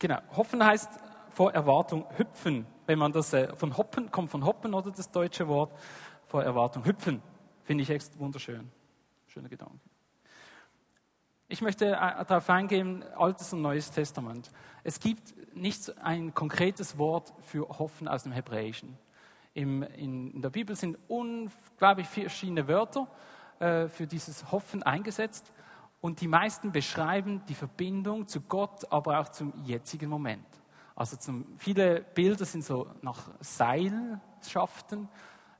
Genau. 0.00 0.20
Hoffen 0.34 0.64
heißt 0.64 0.90
vor 1.30 1.52
Erwartung 1.52 2.06
hüpfen. 2.16 2.66
Wenn 2.86 2.98
man 2.98 3.12
das 3.12 3.32
äh, 3.32 3.54
von 3.54 3.76
Hoppen 3.76 4.10
kommt 4.10 4.30
von 4.30 4.44
Hoppen 4.44 4.74
oder 4.74 4.90
das 4.90 5.12
deutsche 5.12 5.46
Wort 5.46 5.72
vor 6.30 6.44
Erwartung 6.44 6.84
hüpfen, 6.84 7.20
finde 7.64 7.82
ich 7.82 7.90
echt 7.90 8.16
wunderschön. 8.20 8.70
Schöner 9.26 9.48
Gedanke. 9.48 9.80
Ich 11.48 11.60
möchte 11.60 11.86
äh, 11.86 12.24
darauf 12.24 12.48
eingehen, 12.48 13.02
Altes 13.16 13.52
und 13.52 13.62
Neues 13.62 13.90
Testament. 13.90 14.52
Es 14.84 15.00
gibt 15.00 15.34
nicht 15.56 15.98
ein 15.98 16.32
konkretes 16.32 16.98
Wort 16.98 17.34
für 17.40 17.68
Hoffen 17.68 18.06
aus 18.06 18.22
dem 18.22 18.30
Hebräischen. 18.30 18.96
Im, 19.54 19.82
in, 19.82 20.30
in, 20.30 20.40
der 20.40 20.50
Bibel 20.50 20.76
sind 20.76 20.96
unglaublich 21.08 22.06
verschiedene 22.06 22.68
Wörter 22.68 23.08
äh, 23.58 23.88
für 23.88 24.06
dieses 24.06 24.52
Hoffen 24.52 24.84
eingesetzt. 24.84 25.52
Und 26.00 26.20
die 26.20 26.28
meisten 26.28 26.70
beschreiben 26.70 27.42
die 27.48 27.56
Verbindung 27.56 28.28
zu 28.28 28.40
Gott, 28.42 28.90
aber 28.92 29.18
auch 29.18 29.30
zum 29.30 29.52
jetzigen 29.64 30.08
Moment. 30.08 30.46
Also 30.94 31.16
zum, 31.16 31.58
viele 31.58 32.02
Bilder 32.02 32.44
sind 32.44 32.62
so 32.64 32.86
nach 33.02 33.30
Seilschaften, 33.40 35.08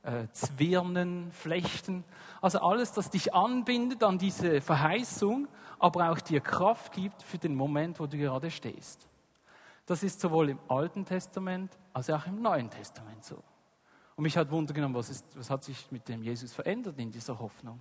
äh, 0.03 0.27
Zwirnen, 0.31 1.31
Flechten. 1.31 2.03
Also 2.41 2.59
alles, 2.59 2.91
das 2.93 3.09
dich 3.09 3.33
anbindet 3.33 4.03
an 4.03 4.17
diese 4.17 4.61
Verheißung, 4.61 5.47
aber 5.79 6.11
auch 6.11 6.19
dir 6.19 6.41
Kraft 6.41 6.93
gibt 6.93 7.21
für 7.23 7.37
den 7.37 7.55
Moment, 7.55 7.99
wo 7.99 8.07
du 8.07 8.17
gerade 8.17 8.49
stehst. 8.49 9.07
Das 9.85 10.03
ist 10.03 10.19
sowohl 10.19 10.49
im 10.49 10.59
Alten 10.67 11.05
Testament 11.05 11.77
als 11.93 12.09
auch 12.09 12.25
im 12.27 12.41
Neuen 12.41 12.69
Testament 12.69 13.23
so. 13.23 13.43
Und 14.15 14.23
mich 14.23 14.37
hat 14.37 14.51
Wunder 14.51 14.73
genommen, 14.73 14.95
was, 14.95 15.09
ist, 15.09 15.25
was 15.35 15.49
hat 15.49 15.63
sich 15.63 15.91
mit 15.91 16.07
dem 16.07 16.21
Jesus 16.23 16.53
verändert 16.53 16.99
in 16.99 17.11
dieser 17.11 17.39
Hoffnung. 17.39 17.79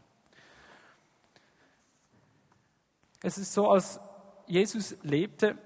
Es 3.22 3.36
ist 3.36 3.52
so, 3.52 3.68
als 3.68 4.00
Jesus 4.46 4.96
lebte, 5.02 5.58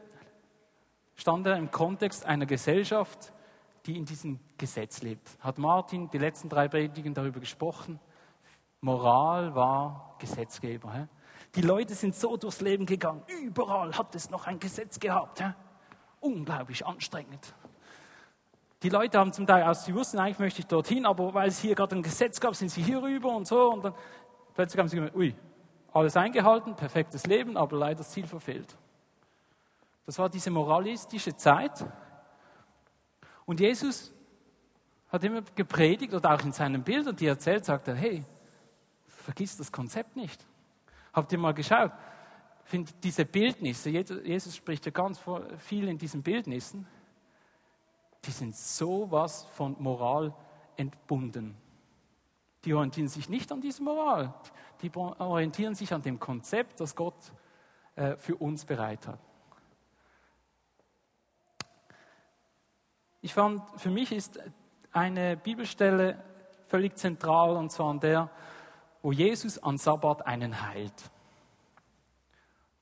stand 1.15 1.47
er 1.47 1.57
im 1.57 1.71
Kontext 1.71 2.27
einer 2.27 2.47
Gesellschaft, 2.47 3.33
die 3.87 3.97
in 3.99 4.05
diesem 4.05 4.39
Gesetz 4.57 5.03
lebt. 5.03 5.37
Hat 5.41 5.59
Martin 5.59 6.09
die 6.11 6.19
letzten 6.19 6.49
drei 6.49 6.69
Predigen 6.69 7.15
darüber 7.15 7.41
gesprochen? 7.41 8.01
Moral 8.81 9.55
war 9.55 10.17
Gesetzgeber. 10.19 10.93
He? 10.93 11.07
Die 11.55 11.63
Leute 11.63 11.95
sind 11.95 12.15
so 12.15 12.37
durchs 12.37 12.61
Leben 12.61 12.87
gegangen. 12.87 13.23
Überall 13.43 13.97
hat 13.97 14.15
es 14.15 14.31
noch 14.31 14.47
ein 14.47 14.59
Gesetz 14.59 14.99
gehabt. 14.99 15.41
He? 15.41 15.51
Unglaublich 16.21 16.85
anstrengend. 16.87 17.55
Die 18.83 18.91
Leute 18.91 19.19
haben 19.19 19.33
zum 19.33 19.47
Teil 19.47 19.63
aus, 19.63 19.87
sie 19.87 19.95
wussten 19.95 20.19
eigentlich 20.19 20.39
möchte 20.39 20.61
ich 20.61 20.67
dorthin, 20.67 21.07
aber 21.07 21.33
weil 21.33 21.49
es 21.49 21.59
hier 21.59 21.75
gerade 21.75 21.97
ein 21.97 22.03
Gesetz 22.03 22.39
gab, 22.39 22.55
sind 22.55 22.69
sie 22.69 22.83
hier 22.83 23.03
rüber 23.03 23.35
und 23.35 23.47
so. 23.47 23.73
Und 23.73 23.83
dann 23.83 23.95
plötzlich 24.55 24.79
haben 24.79 24.89
sie 24.89 24.97
gemerkt, 24.97 25.17
ui, 25.17 25.35
alles 25.93 26.17
eingehalten, 26.17 26.75
perfektes 26.75 27.27
Leben, 27.27 27.57
aber 27.57 27.79
leider 27.79 27.99
das 27.99 28.11
Ziel 28.11 28.27
verfehlt. 28.27 28.77
Das 30.05 30.19
war 30.19 30.29
diese 30.29 30.51
moralistische 30.51 31.35
Zeit. 31.35 31.87
Und 33.47 33.61
Jesus 33.61 34.13
hat 35.09 35.23
immer 35.25 35.43
gepredigt 35.55 36.13
oder 36.15 36.35
auch 36.35 36.43
in 36.43 36.53
seinen 36.53 36.83
Bildern, 36.83 37.15
die 37.15 37.27
er 37.27 37.33
erzählt, 37.33 37.65
sagt 37.65 37.89
er, 37.89 37.95
hey, 37.95 38.25
vergiss 39.07 39.57
das 39.57 39.71
Konzept 39.71 40.17
nicht. 40.17 40.45
Habt 41.13 41.33
ihr 41.33 41.39
mal 41.39 41.55
geschaut? 41.55 41.93
Finde 42.65 42.91
diese 43.03 43.25
Bildnisse, 43.25 43.91
Jesus 43.91 44.57
spricht 44.57 44.87
ja 44.87 44.93
ganz 44.93 45.21
viel 45.59 45.87
in 45.89 45.99
diesen 45.99 46.23
Bildnissen, 46.23 46.87
die 48.25 48.31
sind 48.31 48.57
sowas 48.57 49.45
von 49.53 49.77
Moral 49.79 50.35
entbunden. 50.77 51.57
Die 52.65 52.73
orientieren 52.73 53.09
sich 53.09 53.29
nicht 53.29 53.53
an 53.53 53.61
dieser 53.61 53.83
Moral 53.83 54.35
die 54.85 54.95
orientieren 54.95 55.75
sich 55.75 55.93
an 55.93 56.03
dem 56.03 56.19
Konzept, 56.19 56.81
das 56.81 56.95
Gott 56.95 57.33
äh, 57.97 58.17
für 58.17 58.37
uns 58.37 58.65
bereit 58.65 59.07
hat. 59.07 59.19
Ich 63.25 63.33
fand, 63.33 63.63
für 63.81 63.89
mich 63.89 64.13
ist 64.13 64.39
eine 64.93 65.39
Bibelstelle 65.39 66.23
völlig 66.67 66.99
zentral, 66.99 67.57
und 67.57 67.73
zwar 67.73 67.89
an 67.89 67.99
der, 67.99 68.31
wo 69.01 69.13
Jesus 69.13 69.59
an 69.63 69.79
Sabbat 69.79 70.27
einen 70.27 70.61
heilt. 70.61 71.11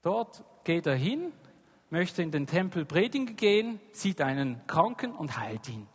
Dort 0.02 0.42
geht 0.64 0.88
er 0.88 0.96
hin, 0.96 1.32
möchte 1.90 2.24
in 2.24 2.32
den 2.32 2.48
Tempel 2.48 2.84
predigen 2.84 3.36
gehen, 3.36 3.78
sieht 3.92 4.20
einen 4.20 4.66
Kranken 4.66 5.14
und 5.14 5.38
heilt 5.38 5.68
ihn. 5.68 5.86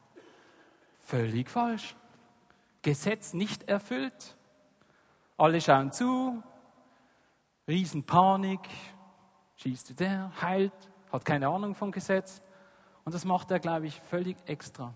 Völlig 1.01 1.49
falsch. 1.49 1.97
Gesetz 2.83 3.33
nicht 3.33 3.63
erfüllt. 3.63 4.37
Alle 5.35 5.59
schauen 5.59 5.91
zu, 5.91 6.41
Riesenpanik, 7.67 8.61
schießt 9.57 9.99
der, 9.99 10.31
heilt, 10.41 10.71
hat 11.11 11.25
keine 11.25 11.49
Ahnung 11.49 11.75
vom 11.75 11.91
Gesetz. 11.91 12.41
Und 13.07 13.13
das 13.13 13.23
macht 13.23 13.51
er, 13.51 13.59
glaube 13.59 13.87
ich, 13.87 14.01
völlig 14.01 14.35
extra. 14.47 14.93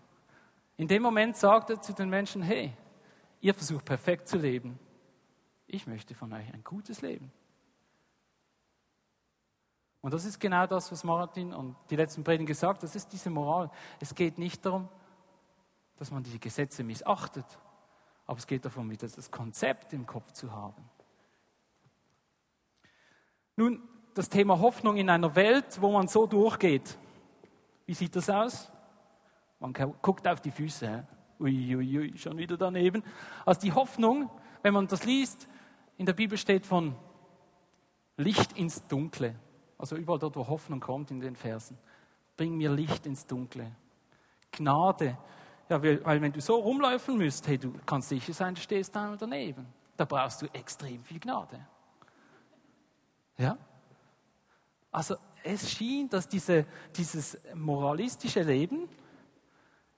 In 0.75 0.89
dem 0.89 1.01
Moment 1.01 1.37
sagt 1.37 1.69
er 1.69 1.81
zu 1.81 1.93
den 1.93 2.09
Menschen, 2.09 2.41
hey, 2.41 2.73
ihr 3.39 3.53
versucht 3.53 3.85
perfekt 3.85 4.27
zu 4.27 4.37
leben. 4.37 4.77
Ich 5.65 5.87
möchte 5.87 6.13
von 6.13 6.33
euch 6.33 6.53
ein 6.53 6.61
gutes 6.61 7.01
Leben. 7.01 7.31
Und 10.01 10.13
das 10.13 10.25
ist 10.25 10.41
genau 10.41 10.67
das, 10.67 10.91
was 10.91 11.05
Martin 11.05 11.53
und 11.53 11.77
die 11.89 11.95
letzten 11.95 12.25
Predigen 12.25 12.45
gesagt 12.45 12.79
haben. 12.79 12.81
Das 12.81 12.97
ist 12.97 13.13
diese 13.13 13.29
Moral. 13.29 13.71
Es 14.01 14.13
geht 14.13 14.37
nicht 14.37 14.65
darum, 14.65 14.89
dass 15.95 16.11
man 16.11 16.21
die 16.21 16.37
Gesetze 16.37 16.83
missachtet, 16.83 17.45
aber 18.27 18.39
es 18.39 18.45
geht 18.45 18.65
davon, 18.65 18.89
wieder 18.89 19.07
das 19.07 19.31
Konzept 19.31 19.93
im 19.93 20.05
Kopf 20.05 20.33
zu 20.33 20.51
haben. 20.51 20.83
Nun, 23.55 23.81
das 24.15 24.27
Thema 24.27 24.59
Hoffnung 24.59 24.97
in 24.97 25.09
einer 25.09 25.33
Welt, 25.37 25.81
wo 25.81 25.93
man 25.93 26.09
so 26.09 26.27
durchgeht. 26.27 26.97
Wie 27.91 27.95
sieht 27.95 28.15
das 28.15 28.29
aus? 28.29 28.71
Man 29.59 29.73
guckt 29.73 30.25
auf 30.25 30.39
die 30.39 30.51
Füße. 30.51 31.05
Uiuiui, 31.41 31.99
ui, 31.99 32.17
schon 32.17 32.37
wieder 32.37 32.55
daneben. 32.55 33.03
Also 33.45 33.59
die 33.59 33.73
Hoffnung, 33.73 34.29
wenn 34.61 34.73
man 34.73 34.87
das 34.87 35.03
liest, 35.03 35.49
in 35.97 36.05
der 36.05 36.13
Bibel 36.13 36.37
steht 36.37 36.65
von 36.65 36.95
Licht 38.15 38.57
ins 38.57 38.87
Dunkle. 38.87 39.35
Also 39.77 39.97
überall 39.97 40.19
dort, 40.19 40.37
wo 40.37 40.47
Hoffnung 40.47 40.79
kommt 40.79 41.11
in 41.11 41.19
den 41.19 41.35
Versen. 41.35 41.77
Bring 42.37 42.55
mir 42.55 42.71
Licht 42.71 43.05
ins 43.05 43.27
Dunkle. 43.27 43.75
Gnade 44.53 45.17
ja, 45.67 45.83
weil, 45.83 46.05
weil 46.05 46.21
wenn 46.21 46.31
du 46.31 46.39
so 46.39 46.61
rumlaufen 46.61 47.17
müsst, 47.17 47.45
hey, 47.45 47.57
du 47.57 47.73
kannst 47.85 48.07
sicher 48.07 48.31
sein, 48.31 48.55
du 48.55 48.61
stehst 48.61 48.95
da 48.95 49.17
daneben. 49.19 49.67
Da 49.97 50.05
brauchst 50.05 50.41
du 50.41 50.45
extrem 50.53 51.03
viel 51.03 51.19
Gnade. 51.19 51.67
Ja? 53.37 53.57
Also 54.93 55.17
es 55.43 55.71
schien, 55.71 56.09
dass 56.09 56.27
diese, 56.27 56.65
dieses 56.95 57.37
moralistische 57.53 58.41
Leben 58.41 58.87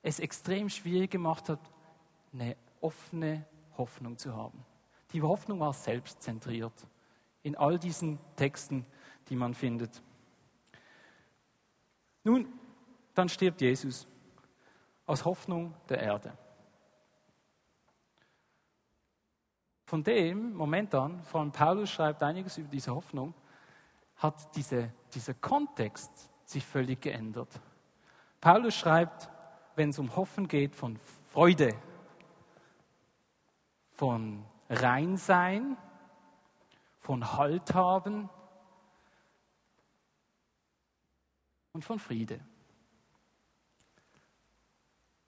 es 0.01 0.19
extrem 0.19 0.69
schwierig 0.69 1.11
gemacht 1.11 1.49
hat, 1.49 1.59
eine 2.33 2.55
offene 2.81 3.45
Hoffnung 3.77 4.17
zu 4.17 4.35
haben. 4.35 4.65
Die 5.11 5.21
Hoffnung 5.21 5.59
war 5.59 5.73
selbstzentriert 5.73 6.73
in 7.43 7.55
all 7.55 7.77
diesen 7.77 8.19
Texten, 8.35 8.85
die 9.29 9.35
man 9.35 9.53
findet. 9.53 10.01
Nun, 12.23 12.47
dann 13.13 13.29
stirbt 13.29 13.61
Jesus 13.61 14.07
als 15.05 15.25
Hoffnung 15.25 15.73
der 15.89 15.99
Erde. 15.99 16.37
Von 19.85 20.03
dem 20.03 20.53
Moment 20.53 20.95
an, 20.95 21.21
vor 21.23 21.41
allem 21.41 21.51
Paulus 21.51 21.91
schreibt 21.91 22.23
einiges 22.23 22.57
über 22.57 22.69
diese 22.69 22.95
Hoffnung, 22.95 23.33
hat 24.17 24.55
diese, 24.55 24.93
dieser 25.13 25.33
Kontext 25.33 26.29
sich 26.45 26.65
völlig 26.65 27.01
geändert. 27.01 27.59
Paulus 28.39 28.75
schreibt, 28.75 29.29
wenn 29.75 29.89
es 29.89 29.99
um 29.99 30.15
Hoffen 30.15 30.47
geht, 30.47 30.75
von 30.75 30.97
Freude, 31.31 31.75
von 33.91 34.45
Reinsein, 34.69 35.77
von 36.99 37.33
Halt 37.33 37.73
haben 37.73 38.29
und 41.73 41.83
von 41.83 41.99
Friede. 41.99 42.39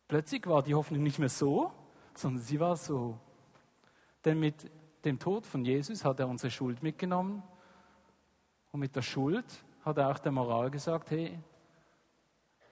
Plötzlich 0.08 0.46
war 0.48 0.62
die 0.62 0.76
Hoffnung 0.76 1.02
nicht 1.02 1.20
mehr 1.20 1.30
so, 1.30 1.72
sondern 2.14 2.42
sie 2.42 2.60
war 2.60 2.76
so. 2.76 3.20
Denn 4.24 4.40
mit 4.40 4.70
dem 5.04 5.20
Tod 5.20 5.46
von 5.46 5.66
Jesus 5.66 6.06
hat 6.06 6.20
er 6.20 6.28
unsere 6.28 6.52
Schuld 6.52 6.84
mitgenommen 6.84 7.44
und 8.76 8.82
mit 8.82 8.94
der 8.94 9.04
Schuld 9.04 9.46
hat 9.86 9.98
er 9.98 10.10
auch 10.10 10.20
der 10.20 10.34
Moral 10.34 10.70
gesagt, 10.70 11.10
hey, 11.12 11.40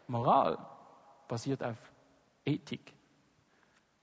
Moral 0.05 0.57
basiert 1.29 1.63
auf 1.63 1.77
Ethik. 2.43 2.93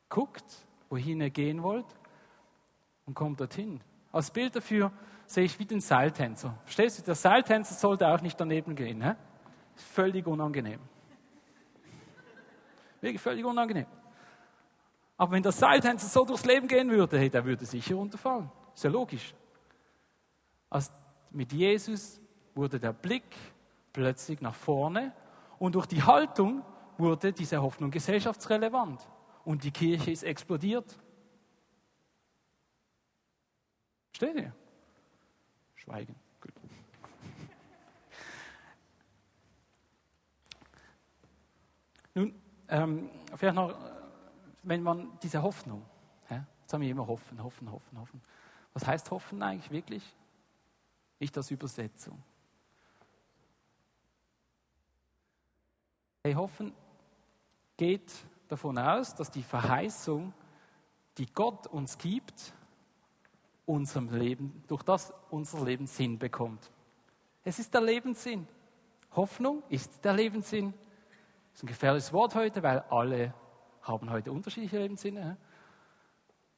Guckt, 0.09 0.47
wohin 0.89 1.21
ihr 1.21 1.29
gehen 1.29 1.63
wollt 1.63 1.85
und 3.05 3.13
kommt 3.13 3.39
dorthin. 3.39 3.83
Als 4.13 4.31
Bild 4.31 4.57
dafür 4.57 4.91
sehe 5.27 5.45
ich 5.45 5.59
wie 5.59 5.67
den 5.67 5.83
Seiltänzer. 5.83 6.57
Verstehst 6.65 7.01
du, 7.01 7.03
der 7.03 7.15
Seiltänzer 7.15 7.75
sollte 7.75 8.09
auch 8.09 8.23
nicht 8.23 8.41
daneben 8.41 8.75
gehen. 8.75 9.05
He? 9.05 9.13
Völlig 9.75 10.27
unangenehm. 10.27 10.81
Wirklich 13.03 13.21
völlig 13.21 13.45
unangenehm. 13.45 13.87
Aber 15.19 15.33
wenn 15.33 15.43
der 15.43 15.53
Seiltänzer 15.53 16.07
so 16.07 16.25
durchs 16.25 16.47
Leben 16.47 16.67
gehen 16.67 16.89
würde, 16.89 17.19
hey, 17.19 17.29
der 17.29 17.45
würde 17.45 17.67
sicher 17.67 17.97
runterfallen. 17.97 18.51
Ist 18.75 18.85
ja 18.85 18.89
logisch. 18.89 19.35
Als 20.71 20.91
mit 21.31 21.53
Jesus 21.53 22.21
wurde 22.55 22.81
der 22.81 22.93
Blick 22.93 23.37
plötzlich 23.93 24.41
nach 24.41 24.55
vorne 24.55 25.13
und 25.59 25.75
durch 25.75 25.87
die 25.87 26.03
Haltung 26.03 26.65
wurde 26.99 27.33
diese 27.33 27.63
Hoffnung 27.63 27.91
gesellschaftsrelevant. 27.91 29.09
Und 29.45 29.65
die 29.65 29.71
Kirche 29.71 30.11
ist 30.11 30.23
explodiert. 30.23 30.99
Steht 34.15 34.37
ihr? 34.37 34.55
Schweigen. 35.75 36.15
Gut. 36.41 36.53
Nun, 42.15 42.35
ähm, 42.69 43.11
vielleicht 43.35 43.57
noch, 43.57 43.75
wenn 44.63 44.83
man 44.83 45.19
diese 45.23 45.43
Hoffnung, 45.43 45.87
ja, 46.29 46.45
jetzt 46.61 46.71
haben 46.73 46.83
wir 46.83 46.91
immer 46.91 47.07
hoffen, 47.07 47.43
hoffen, 47.43 47.73
hoffen, 47.73 47.99
hoffen. 47.99 48.21
Was 48.75 48.87
heißt 48.87 49.11
hoffen 49.11 49.43
eigentlich 49.43 49.71
wirklich? 49.71 50.15
Nicht 51.21 51.37
als 51.37 51.51
Übersetzung. 51.51 52.21
Hey, 56.25 56.35
hoffen 56.35 56.75
geht 57.77 58.13
davon 58.49 58.77
aus, 58.77 59.15
dass 59.15 59.31
die 59.31 59.43
Verheißung, 59.43 60.35
die 61.17 61.27
Gott 61.27 61.67
uns 61.67 61.97
gibt, 61.97 62.53
unserem 63.65 64.13
Leben, 64.13 64.63
durch 64.67 64.83
das 64.83 65.15
unser 65.31 65.65
Leben 65.65 65.87
Sinn 65.87 66.19
bekommt. 66.19 66.71
Es 67.45 67.59
ist 67.59 67.73
der 67.73 67.81
Lebenssinn. 67.81 68.47
Hoffnung 69.13 69.63
ist 69.69 70.05
der 70.05 70.13
Lebenssinn. 70.13 70.75
Das 71.53 71.61
ist 71.61 71.65
ein 71.65 71.69
gefährliches 71.69 72.13
Wort 72.13 72.35
heute, 72.35 72.63
weil 72.63 72.81
alle 72.91 73.33
haben 73.83 74.11
heute 74.11 74.31
unterschiedliche 74.31 74.79
Lebenssinne. 74.79 75.37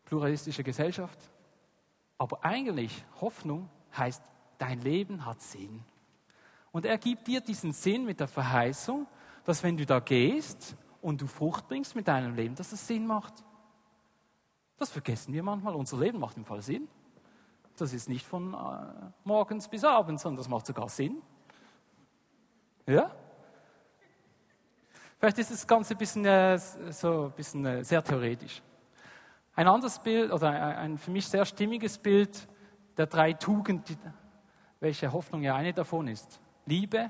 Pluralistische 0.05 0.65
Gesellschaft. 0.65 1.19
Aber 2.19 2.45
eigentlich, 2.45 3.05
Hoffnung 3.21 3.69
heißt, 3.97 4.23
dein 4.63 4.81
Leben 4.81 5.27
hat 5.27 5.41
Sinn. 5.41 5.83
Und 6.71 6.87
er 6.87 6.97
gibt 6.97 7.27
dir 7.27 7.41
diesen 7.41 7.73
Sinn 7.73 8.05
mit 8.05 8.21
der 8.21 8.29
Verheißung, 8.29 9.07
dass 9.45 9.63
wenn 9.63 9.77
du 9.77 9.85
da 9.85 9.99
gehst 9.99 10.77
und 11.01 11.21
du 11.21 11.27
Frucht 11.27 11.67
bringst 11.67 11.97
mit 11.97 12.07
deinem 12.07 12.35
Leben, 12.35 12.55
dass 12.55 12.71
es 12.71 12.87
Sinn 12.87 13.07
macht. 13.07 13.35
Das 14.79 14.91
vergessen 14.91 15.35
wir 15.35 15.43
manchmal. 15.43 15.75
Unser 15.75 15.99
Leben 15.99 16.19
macht 16.19 16.37
im 16.37 16.45
Fall 16.45 16.63
Sinn. 16.63 16.89
Das 17.77 17.93
ist 17.93 18.09
nicht 18.09 18.25
von 18.25 18.55
äh, 18.55 19.11
morgens 19.25 19.69
bis 19.69 19.85
abends, 19.85 20.23
sondern 20.23 20.39
das 20.39 20.49
macht 20.49 20.67
sogar 20.67 20.89
Sinn. 20.89 21.21
Ja? 22.87 23.11
Vielleicht 25.19 25.39
ist 25.39 25.51
das 25.51 25.67
Ganze 25.67 25.95
ein 25.95 25.99
bisschen, 25.99 26.25
äh, 26.25 26.59
so 26.59 27.25
ein 27.25 27.33
bisschen 27.33 27.67
äh, 27.67 27.85
sehr 27.85 28.03
theoretisch. 28.03 28.63
Ein 29.55 29.67
anderes 29.67 29.99
Bild 29.99 30.33
oder 30.33 30.51
ein, 30.51 30.77
ein 30.77 30.99
für 30.99 31.11
mich 31.11 31.27
sehr 31.27 31.45
stimmiges 31.45 31.99
Bild 31.99 32.49
der 32.97 33.07
drei 33.07 33.33
Tugenden, 33.33 33.99
welche 34.83 35.13
Hoffnung 35.13 35.43
ja 35.43 35.55
eine 35.55 35.73
davon 35.73 36.09
ist. 36.09 36.41
Liebe, 36.67 37.09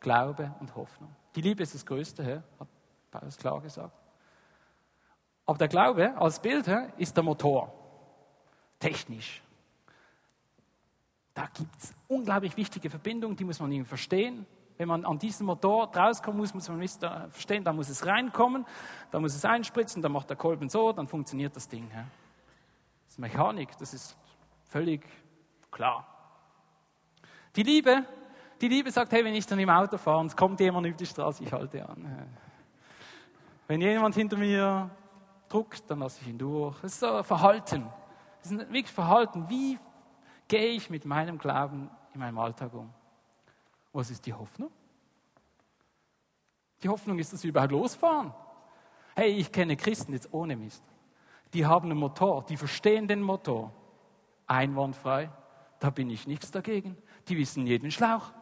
Glaube 0.00 0.52
und 0.58 0.74
Hoffnung. 0.74 1.14
Die 1.36 1.42
Liebe 1.42 1.62
ist 1.62 1.72
das 1.72 1.86
Größte, 1.86 2.42
hat 2.58 2.68
Paulus 3.12 3.36
klar 3.36 3.60
gesagt. 3.60 3.96
Aber 5.46 5.56
der 5.56 5.68
Glaube 5.68 6.16
als 6.16 6.40
Bild 6.40 6.66
ist 6.96 7.16
der 7.16 7.22
Motor. 7.22 7.72
Technisch. 8.80 9.42
Da 11.34 11.46
gibt 11.54 11.76
es 11.80 11.94
unglaublich 12.08 12.56
wichtige 12.56 12.90
Verbindungen, 12.90 13.36
die 13.36 13.44
muss 13.44 13.60
man 13.60 13.70
irgendwie 13.70 13.88
verstehen. 13.88 14.44
Wenn 14.76 14.88
man 14.88 15.04
an 15.04 15.16
diesem 15.16 15.46
Motor 15.46 15.94
rauskommen 15.94 16.38
muss, 16.38 16.52
muss 16.52 16.68
man 16.68 16.80
verstehen, 17.30 17.62
da 17.62 17.72
muss 17.72 17.90
es 17.90 18.04
reinkommen, 18.04 18.66
da 19.12 19.20
muss 19.20 19.36
es 19.36 19.44
einspritzen, 19.44 20.02
dann 20.02 20.10
macht 20.10 20.30
der 20.30 20.36
Kolben 20.36 20.68
so, 20.68 20.92
dann 20.92 21.06
funktioniert 21.06 21.54
das 21.54 21.68
Ding. 21.68 21.88
Das 21.92 23.10
ist 23.10 23.18
Mechanik, 23.20 23.78
das 23.78 23.94
ist 23.94 24.16
völlig 24.64 25.06
klar. 25.70 26.13
Die 27.56 27.62
Liebe, 27.62 28.04
die 28.60 28.68
Liebe 28.68 28.90
sagt, 28.90 29.12
hey, 29.12 29.24
wenn 29.24 29.34
ich 29.34 29.46
dann 29.46 29.58
im 29.58 29.70
Auto 29.70 29.96
fahre 29.96 30.18
und 30.18 30.26
es 30.26 30.36
kommt 30.36 30.58
jemand 30.60 30.86
über 30.86 30.96
die 30.96 31.06
Straße, 31.06 31.44
ich 31.44 31.52
halte 31.52 31.88
an. 31.88 32.28
Wenn 33.68 33.80
jemand 33.80 34.14
hinter 34.14 34.36
mir 34.36 34.90
druckt, 35.48 35.88
dann 35.88 36.00
lasse 36.00 36.20
ich 36.22 36.28
ihn 36.28 36.38
durch. 36.38 36.74
Das 36.80 36.92
ist 36.92 37.00
so 37.00 37.22
Verhalten. 37.22 37.86
Das 38.42 38.50
ist 38.50 38.58
wirklich 38.58 38.90
Verhalten. 38.90 39.48
Wie 39.48 39.78
gehe 40.48 40.72
ich 40.72 40.90
mit 40.90 41.04
meinem 41.04 41.38
Glauben 41.38 41.90
in 42.12 42.20
meinem 42.20 42.38
Alltag 42.38 42.74
um? 42.74 42.92
Was 43.92 44.10
ist 44.10 44.26
die 44.26 44.34
Hoffnung? 44.34 44.70
Die 46.82 46.88
Hoffnung 46.88 47.18
ist, 47.18 47.32
dass 47.32 47.42
wir 47.42 47.50
überhaupt 47.50 47.72
losfahren. 47.72 48.34
Hey, 49.14 49.30
ich 49.30 49.52
kenne 49.52 49.76
Christen 49.76 50.12
jetzt 50.12 50.32
ohne 50.32 50.56
Mist. 50.56 50.84
Die 51.54 51.64
haben 51.64 51.90
einen 51.90 51.98
Motor, 51.98 52.44
die 52.44 52.56
verstehen 52.56 53.06
den 53.06 53.22
Motor. 53.22 53.72
Einwandfrei. 54.46 55.30
Da 55.78 55.90
bin 55.90 56.10
ich 56.10 56.26
nichts 56.26 56.50
dagegen. 56.50 56.96
Die 57.28 57.36
wissen 57.36 57.66
jeden 57.66 57.90
Schlauch. 57.90 58.32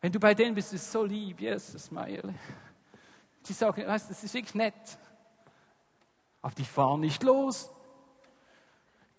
Wenn 0.00 0.12
du 0.12 0.20
bei 0.20 0.34
denen 0.34 0.54
bist, 0.54 0.72
ist 0.72 0.82
es 0.82 0.92
so 0.92 1.02
lieb, 1.04 1.40
Jesus, 1.40 1.90
Meierle. 1.90 2.34
Die 3.46 3.52
sagen, 3.52 3.86
weißt, 3.86 4.10
das 4.10 4.22
ist 4.22 4.34
wirklich 4.34 4.54
nett. 4.54 4.98
Aber 6.42 6.54
die 6.54 6.64
fahren 6.64 7.00
nicht 7.00 7.22
los. 7.22 7.70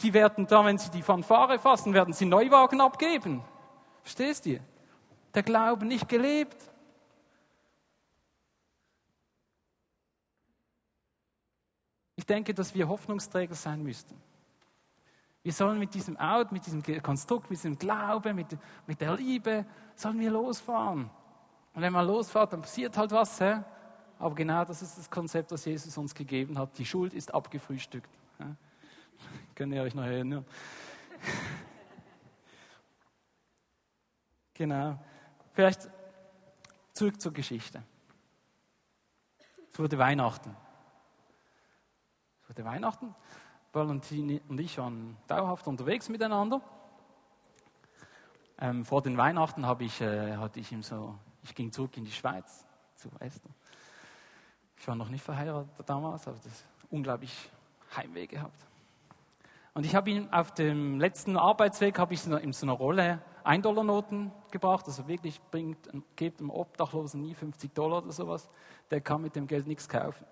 Die 0.02 0.14
werden 0.14 0.46
da, 0.46 0.64
wenn 0.64 0.78
sie 0.78 0.92
die 0.92 1.02
Fanfare 1.02 1.58
fassen, 1.58 1.94
werden 1.94 2.14
sie 2.14 2.26
Neuwagen 2.26 2.82
abgeben. 2.82 3.44
Verstehst 4.04 4.46
du? 4.46 4.60
Der 5.34 5.44
Glaube 5.44 5.86
nicht 5.86 6.08
gelebt. 6.08 6.58
Ich 12.16 12.26
denke, 12.26 12.54
dass 12.54 12.74
wir 12.74 12.88
Hoffnungsträger 12.88 13.56
sein 13.56 13.82
müssten. 13.82 14.22
Wir 15.46 15.54
sollen 15.54 15.78
mit 15.78 15.94
diesem 15.94 16.18
Out, 16.18 16.52
mit 16.52 16.66
diesem 16.66 16.82
Konstrukt, 17.04 17.52
mit 17.52 17.60
diesem 17.60 17.78
Glaube, 17.78 18.34
mit, 18.34 18.58
mit 18.88 19.00
der 19.00 19.16
Liebe, 19.16 19.64
sollen 19.94 20.20
wir 20.20 20.32
losfahren. 20.32 21.08
Und 21.72 21.82
wenn 21.84 21.94
man 21.94 22.08
losfährt, 22.08 22.52
dann 22.52 22.64
passiert 22.64 22.98
halt 22.98 23.12
was. 23.12 23.40
Hä? 23.40 23.62
Aber 24.18 24.34
genau 24.34 24.66
das 24.66 24.82
ist 24.82 24.98
das 24.98 25.08
Konzept, 25.08 25.52
das 25.52 25.66
Jesus 25.66 25.96
uns 26.00 26.16
gegeben 26.16 26.58
hat. 26.58 26.76
Die 26.80 26.86
Schuld 26.86 27.14
ist 27.14 27.32
abgefrühstückt. 27.32 28.10
Hä? 28.40 28.56
Könnt 29.54 29.72
ihr 29.72 29.84
euch 29.84 29.94
noch 29.94 30.06
erinnern? 30.06 30.44
genau. 34.56 34.98
Vielleicht 35.54 35.88
zurück 36.92 37.22
zur 37.22 37.34
Geschichte. 37.34 37.84
Es 39.72 39.78
wurde 39.78 40.00
Weihnachten. 40.00 40.58
Es 42.42 42.50
wurde 42.50 42.66
Weihnachten. 42.66 43.14
Valentin 43.76 44.42
und 44.48 44.60
ich 44.60 44.78
waren 44.78 45.18
dauerhaft 45.28 45.68
unterwegs 45.68 46.10
miteinander. 46.10 46.62
Ähm, 48.58 48.86
vor 48.86 49.02
den 49.02 49.18
Weihnachten 49.18 49.66
habe 49.66 49.84
ich, 49.84 50.00
äh, 50.00 50.38
hatte 50.38 50.62
ich 50.62 50.72
ihm 50.72 50.82
so, 50.82 51.16
ich 51.44 51.54
ging 51.54 51.72
zurück 51.72 51.98
in 51.98 52.06
die 52.06 52.12
Schweiz 52.12 52.66
zu 52.96 53.10
Esther. 53.20 53.52
Ich 54.78 54.88
war 54.88 54.96
noch 54.96 55.10
nicht 55.10 55.24
verheiratet 55.24 55.70
damals, 55.86 56.28
aber 56.28 56.38
das 56.44 56.64
unglaublich 56.90 57.50
Heimweh 57.96 58.28
gehabt. 58.28 58.60
Und 59.74 59.86
ich 59.86 59.94
habe 59.94 60.10
ihn 60.10 60.30
auf 60.32 60.54
dem 60.54 61.00
letzten 61.02 61.36
Arbeitsweg, 61.36 62.00
habe 62.00 62.14
ich 62.14 62.26
in 62.26 62.54
so 62.54 62.66
einer 62.66 62.74
Rolle 62.74 63.22
1-Dollar-Noten 63.44 64.32
gebracht, 64.52 64.86
also 64.88 65.08
wirklich 65.08 65.42
bringt, 65.52 65.90
gebt 66.16 66.40
einem 66.40 66.50
Obdachlosen 66.50 67.22
nie 67.22 67.34
50 67.34 67.74
Dollar 67.74 68.02
oder 68.02 68.14
sowas, 68.14 68.50
der 68.90 69.02
kann 69.02 69.22
mit 69.22 69.36
dem 69.36 69.48
Geld 69.48 69.68
nichts 69.68 69.90
kaufen. 69.90 70.26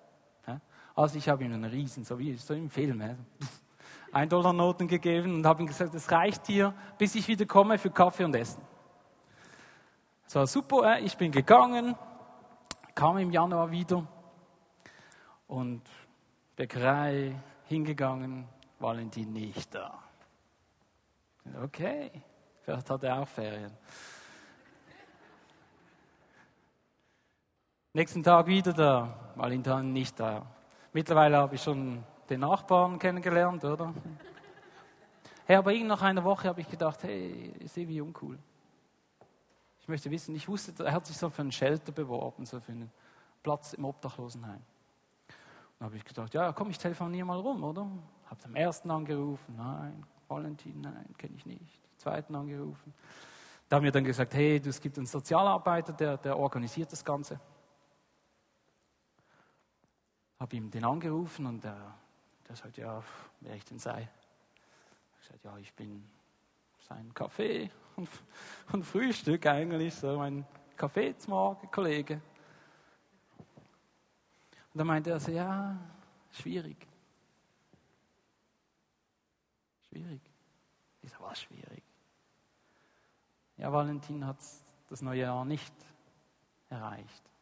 Also 0.96 1.18
ich 1.18 1.28
habe 1.28 1.44
ihm 1.44 1.54
einen 1.54 1.66
Riesen, 1.66 2.04
so 2.04 2.20
wie 2.20 2.36
so 2.36 2.54
im 2.54 2.70
Film, 2.70 3.02
1-Dollar-Noten 4.12 4.88
gegeben 4.88 5.36
und 5.36 5.46
habe 5.46 5.64
ihm 5.64 5.68
gesagt, 5.68 5.94
es 5.96 6.12
reicht 6.12 6.46
hier, 6.46 6.74
bis 6.98 7.16
ich 7.16 7.28
wieder 7.28 7.46
komme 7.46 7.78
für 7.78 7.90
Kaffee 7.90 8.26
und 8.26 8.36
Essen. 8.36 8.62
So, 10.28 10.46
super, 10.46 11.00
ich 11.00 11.18
bin 11.18 11.32
gegangen, 11.32 11.96
Kam 12.96 13.18
im 13.18 13.32
Januar 13.32 13.72
wieder 13.72 14.06
und 15.48 15.82
Bäckerei 16.56 17.36
hingegangen, 17.66 18.48
Valentin 18.78 19.34
nicht 19.34 19.74
da. 19.74 20.00
Okay, 21.64 22.12
vielleicht 22.62 22.90
hat 22.90 23.04
er 23.04 23.20
auch 23.20 23.28
Ferien. 23.28 23.76
Nächsten 27.94 28.22
Tag 28.22 28.46
wieder 28.46 28.74
da, 28.74 29.32
Valentin 29.36 29.92
nicht 29.92 30.20
da. 30.20 30.46
Mittlerweile 30.94 31.38
habe 31.38 31.56
ich 31.56 31.64
schon 31.64 32.04
den 32.30 32.42
Nachbarn 32.42 33.00
kennengelernt, 33.00 33.66
oder? 33.66 33.92
Hey, 35.46 35.56
aber 35.56 35.74
irgend 35.74 35.88
nach 35.88 36.04
einer 36.04 36.24
Woche 36.24 36.48
habe 36.48 36.62
ich 36.62 36.70
gedacht, 36.70 37.04
hey, 37.04 37.52
ist 37.60 37.76
irgendwie 37.76 38.00
uncool. 38.00 38.38
Ich 39.82 39.88
möchte 39.88 40.12
wissen, 40.12 40.36
ich 40.36 40.48
wusste, 40.48 40.86
er 40.86 40.94
hat 40.94 41.08
sich 41.08 41.18
so 41.18 41.32
für 41.32 41.42
einen 41.42 41.52
Shelter 41.52 41.92
beworben, 41.92 42.46
so 42.46 42.60
für 42.60 42.72
einen 42.72 42.92
Platz 43.42 43.74
im 43.74 43.86
Obdachlosenheim. 43.86 44.62
Dann 45.80 45.86
habe 45.88 45.98
ich 45.98 46.06
gedacht, 46.06 46.32
ja, 46.36 46.54
komm, 46.54 46.70
ich 46.70 46.78
telefoniere 46.78 47.26
mal 47.26 47.40
rum, 47.40 47.64
oder? 47.64 47.88
Habe 48.28 48.46
am 48.46 48.56
ersten 48.56 48.92
angerufen, 48.92 49.56
nein, 49.58 50.06
Valentin, 50.28 50.80
nein, 50.80 51.14
kenne 51.18 51.36
ich 51.36 51.46
nicht. 51.48 51.82
Zweiten 51.98 52.36
angerufen. 52.36 52.94
Da 53.68 53.78
haben 53.78 53.84
wir 53.84 53.92
dann 53.92 54.04
gesagt, 54.04 54.36
hey, 54.36 54.62
es 54.64 54.80
gibt 54.80 54.98
einen 54.98 55.08
Sozialarbeiter, 55.08 55.92
der, 55.92 56.18
der 56.18 56.38
organisiert 56.38 56.92
das 56.92 57.04
Ganze. 57.04 57.40
Habe 60.44 60.58
ihm 60.58 60.70
den 60.70 60.84
angerufen 60.84 61.46
und 61.46 61.64
der, 61.64 61.96
der 62.50 62.56
sagt, 62.58 62.76
ja, 62.76 63.02
wer 63.40 63.56
ich 63.56 63.64
denn 63.64 63.80
sei. 63.80 64.10
Ich 65.22 65.28
sagte, 65.30 65.48
ja, 65.48 65.58
ich 65.58 65.74
bin 65.74 66.04
sein 66.82 67.14
Kaffee 67.14 67.72
und, 67.96 68.10
und 68.74 68.84
Frühstück 68.84 69.46
eigentlich, 69.46 69.96
so 69.96 70.18
mein 70.18 70.46
Kaffee 70.76 71.18
zum 71.18 71.32
Morgen, 71.32 71.72
Kollege. 71.72 72.16
Und 74.74 74.80
dann 74.80 74.88
meinte 74.88 75.12
er 75.12 75.20
so, 75.22 75.32
ja, 75.32 75.78
schwierig. 76.30 76.76
Schwierig. 79.88 80.20
Ich 81.04 81.10
sage, 81.10 81.24
was 81.24 81.40
schwierig? 81.40 81.84
Ja, 83.56 83.72
Valentin 83.72 84.28
hat 84.28 84.40
das 84.90 85.02
neue 85.02 85.22
Jahr 85.22 85.46
nicht 85.46 85.74
erreicht. 86.70 87.33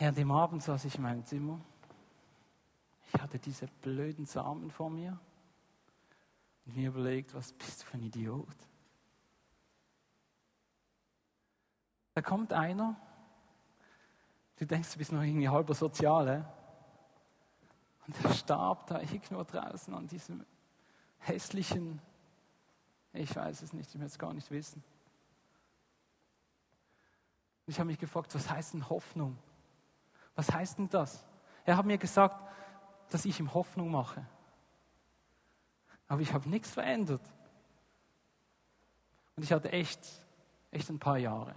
Ja, 0.00 0.08
an 0.08 0.14
dem 0.14 0.32
Abend 0.32 0.62
saß 0.62 0.86
ich 0.86 0.94
in 0.94 1.02
meinem 1.02 1.26
Zimmer. 1.26 1.60
Ich 3.12 3.20
hatte 3.20 3.38
diese 3.38 3.66
blöden 3.82 4.24
Samen 4.24 4.70
vor 4.70 4.88
mir 4.88 5.20
und 6.64 6.74
mir 6.74 6.88
überlegt, 6.88 7.34
was 7.34 7.52
bist 7.52 7.82
du 7.82 7.86
für 7.86 7.98
ein 7.98 8.04
Idiot? 8.04 8.56
Da 12.14 12.22
kommt 12.22 12.54
einer, 12.54 12.96
du 14.56 14.64
denkst, 14.64 14.90
du 14.90 14.98
bist 14.98 15.12
noch 15.12 15.22
irgendwie 15.22 15.50
halber 15.50 15.74
Soziale, 15.74 16.50
und 18.06 18.24
er 18.24 18.32
starb 18.32 18.86
da 18.86 19.00
irgendwo 19.00 19.44
draußen 19.44 19.92
an 19.92 20.06
diesem 20.06 20.46
hässlichen, 21.18 22.00
ich 23.12 23.36
weiß 23.36 23.60
es 23.62 23.74
nicht, 23.74 23.94
ich 23.94 24.00
will 24.00 24.06
es 24.06 24.18
gar 24.18 24.32
nicht 24.32 24.50
wissen. 24.50 24.82
Ich 27.66 27.78
habe 27.78 27.88
mich 27.88 27.98
gefragt, 27.98 28.34
was 28.34 28.48
heißt 28.50 28.72
denn 28.72 28.88
Hoffnung? 28.88 29.36
Was 30.40 30.50
heißt 30.50 30.78
denn 30.78 30.88
das? 30.88 31.22
Er 31.66 31.76
hat 31.76 31.84
mir 31.84 31.98
gesagt, 31.98 32.42
dass 33.10 33.26
ich 33.26 33.38
ihm 33.40 33.52
Hoffnung 33.52 33.90
mache. 33.90 34.24
Aber 36.08 36.22
ich 36.22 36.32
habe 36.32 36.48
nichts 36.48 36.70
verändert. 36.70 37.20
Und 39.36 39.42
ich 39.42 39.52
hatte 39.52 39.70
echt, 39.70 40.00
echt 40.70 40.88
ein 40.88 40.98
paar 40.98 41.18
Jahre, 41.18 41.54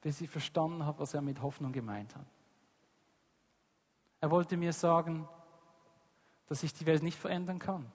bis 0.00 0.20
ich 0.20 0.30
verstanden 0.30 0.86
habe, 0.86 1.00
was 1.00 1.12
er 1.12 1.22
mit 1.22 1.42
Hoffnung 1.42 1.72
gemeint 1.72 2.14
hat. 2.14 2.26
Er 4.20 4.30
wollte 4.30 4.56
mir 4.56 4.72
sagen, 4.72 5.28
dass 6.46 6.62
ich 6.62 6.72
die 6.72 6.86
Welt 6.86 7.02
nicht 7.02 7.18
verändern 7.18 7.58
kann. 7.58 7.90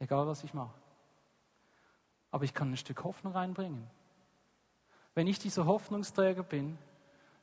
Egal 0.00 0.26
was 0.26 0.42
ich 0.42 0.52
mache. 0.52 0.74
Aber 2.32 2.42
ich 2.42 2.54
kann 2.54 2.72
ein 2.72 2.76
Stück 2.76 3.04
Hoffnung 3.04 3.34
reinbringen. 3.34 3.88
Wenn 5.14 5.28
ich 5.28 5.38
dieser 5.38 5.64
Hoffnungsträger 5.64 6.42
bin, 6.42 6.76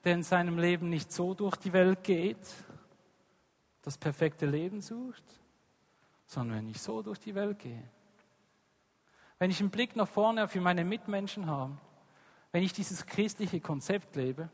der 0.05 0.13
in 0.13 0.23
seinem 0.23 0.59
Leben 0.59 0.89
nicht 0.89 1.11
so 1.11 1.33
durch 1.33 1.55
die 1.55 1.73
Welt 1.73 2.03
geht, 2.03 2.47
das 3.81 3.97
perfekte 3.97 4.45
Leben 4.45 4.79
sucht, 4.79 5.23
sondern 6.27 6.59
wenn 6.59 6.69
ich 6.69 6.79
so 6.79 7.01
durch 7.01 7.19
die 7.19 7.33
Welt 7.33 7.57
gehe. 7.59 7.83
Wenn 9.39 9.49
ich 9.49 9.59
einen 9.59 9.71
Blick 9.71 9.95
nach 9.95 10.07
vorne 10.07 10.43
auf 10.43 10.55
meine 10.55 10.85
Mitmenschen 10.85 11.47
habe, 11.47 11.77
wenn 12.51 12.63
ich 12.63 12.71
dieses 12.71 13.05
christliche 13.05 13.59
Konzept 13.59 14.15
lebe, 14.15 14.49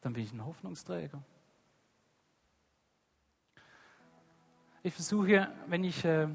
dann 0.00 0.12
bin 0.12 0.24
ich 0.24 0.32
ein 0.32 0.44
Hoffnungsträger. 0.44 1.22
Ich 4.82 4.94
versuche, 4.94 5.50
wenn 5.66 5.84
ich 5.84 6.04
äh, 6.04 6.28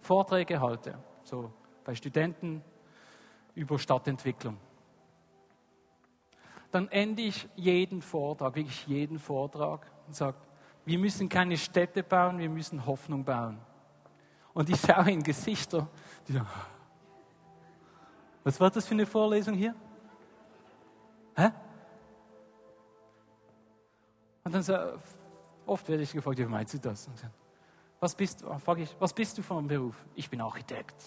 Vorträge 0.00 0.60
halte, 0.60 0.98
so 1.24 1.52
bei 1.84 1.94
Studenten 1.94 2.62
über 3.54 3.78
Stadtentwicklung, 3.78 4.58
dann 6.70 6.88
ende 6.88 7.22
ich 7.22 7.48
jeden 7.56 8.02
Vortrag, 8.02 8.54
wirklich 8.54 8.86
jeden 8.86 9.18
Vortrag 9.18 9.90
und 10.06 10.14
sage, 10.14 10.36
wir 10.84 10.98
müssen 10.98 11.28
keine 11.28 11.56
Städte 11.56 12.02
bauen, 12.02 12.38
wir 12.38 12.48
müssen 12.48 12.84
Hoffnung 12.84 13.24
bauen. 13.24 13.58
Und 14.54 14.70
ich 14.70 14.80
schaue 14.80 15.10
in 15.10 15.22
Gesichter, 15.22 15.88
die 16.26 16.32
sagen, 16.32 16.48
was 18.44 18.58
war 18.60 18.70
das 18.70 18.86
für 18.86 18.94
eine 18.94 19.06
Vorlesung 19.06 19.54
hier? 19.54 19.74
Hä? 21.36 21.50
Und 24.44 24.54
dann 24.54 24.62
so, 24.62 24.74
oft 25.66 25.88
werde 25.88 26.02
ich 26.02 26.12
gefragt, 26.12 26.38
wie 26.38 26.46
meinst 26.46 26.74
du 26.74 26.78
das? 26.78 27.08
was 28.00 28.14
bist, 28.14 28.44
frage 28.58 28.82
ich, 28.82 28.96
was 28.98 29.12
bist 29.12 29.36
du 29.36 29.42
von 29.42 29.66
Beruf? 29.66 30.04
Ich 30.14 30.30
bin 30.30 30.40
Architekt. 30.40 31.04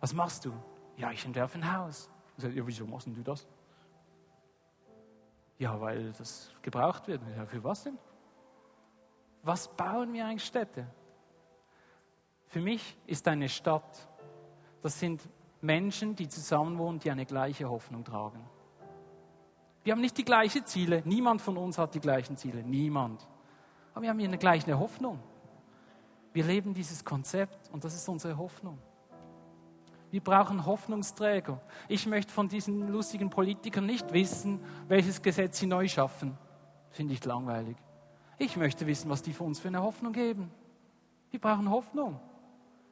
Was 0.00 0.12
machst 0.12 0.44
du? 0.44 0.52
Ja, 0.96 1.10
ich 1.12 1.24
entwerfe 1.24 1.58
ein 1.58 1.72
Haus. 1.72 2.10
Ich 2.36 2.42
sage, 2.42 2.54
ja, 2.54 2.66
wieso 2.66 2.86
machst 2.86 3.06
du 3.06 3.22
das? 3.22 3.46
Ja, 5.60 5.78
weil 5.78 6.12
das 6.12 6.50
gebraucht 6.62 7.06
wird. 7.06 7.20
Ja, 7.36 7.44
für 7.44 7.62
was 7.62 7.84
denn? 7.84 7.98
Was 9.42 9.68
bauen 9.68 10.10
wir 10.14 10.24
eigentlich 10.24 10.44
Städte? 10.44 10.86
Für 12.46 12.62
mich 12.62 12.96
ist 13.06 13.28
eine 13.28 13.46
Stadt, 13.46 14.08
das 14.82 14.98
sind 14.98 15.20
Menschen, 15.60 16.16
die 16.16 16.28
zusammenwohnen, 16.28 16.98
die 16.98 17.10
eine 17.10 17.26
gleiche 17.26 17.68
Hoffnung 17.68 18.04
tragen. 18.04 18.42
Wir 19.84 19.92
haben 19.92 20.00
nicht 20.00 20.16
die 20.16 20.24
gleichen 20.24 20.64
Ziele. 20.64 21.02
Niemand 21.04 21.42
von 21.42 21.58
uns 21.58 21.76
hat 21.76 21.94
die 21.94 22.00
gleichen 22.00 22.38
Ziele. 22.38 22.62
Niemand. 22.62 23.28
Aber 23.92 24.02
wir 24.02 24.08
haben 24.08 24.18
hier 24.18 24.28
eine 24.28 24.38
gleiche 24.38 24.78
Hoffnung. 24.78 25.20
Wir 26.32 26.44
leben 26.44 26.72
dieses 26.72 27.04
Konzept 27.04 27.68
und 27.70 27.84
das 27.84 27.94
ist 27.94 28.08
unsere 28.08 28.38
Hoffnung. 28.38 28.78
Wir 30.10 30.20
brauchen 30.20 30.66
Hoffnungsträger. 30.66 31.60
Ich 31.88 32.06
möchte 32.06 32.32
von 32.32 32.48
diesen 32.48 32.88
lustigen 32.88 33.30
Politikern 33.30 33.86
nicht 33.86 34.12
wissen, 34.12 34.60
welches 34.88 35.22
Gesetz 35.22 35.58
sie 35.58 35.66
neu 35.66 35.86
schaffen. 35.86 36.36
Finde 36.90 37.14
ich 37.14 37.24
langweilig. 37.24 37.76
Ich 38.38 38.56
möchte 38.56 38.86
wissen, 38.86 39.08
was 39.10 39.22
die 39.22 39.32
für 39.32 39.44
uns 39.44 39.60
für 39.60 39.68
eine 39.68 39.82
Hoffnung 39.82 40.12
geben. 40.12 40.50
Wir 41.30 41.40
brauchen 41.40 41.70
Hoffnung. 41.70 42.18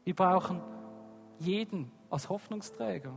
Wir 0.04 0.14
brauchen 0.14 0.60
jeden 1.38 1.90
als 2.10 2.28
Hoffnungsträger. 2.28 3.12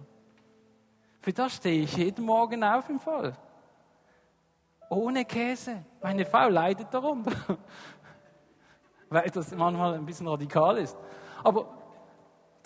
Für 1.20 1.34
das 1.34 1.56
stehe 1.56 1.84
ich 1.84 1.96
jeden 1.96 2.26
Morgen 2.26 2.64
auf 2.64 2.90
im 2.90 3.00
Fall. 3.00 3.38
Ohne 4.90 5.24
Käse. 5.26 5.86
Meine 6.02 6.26
Frau 6.26 6.50
leidet 6.50 6.92
darunter. 6.92 7.32
Weil 9.10 9.30
das 9.30 9.56
manchmal 9.56 9.94
ein 9.94 10.06
bisschen 10.06 10.28
radikal 10.28 10.78
ist. 10.78 10.98
Aber 11.44 11.81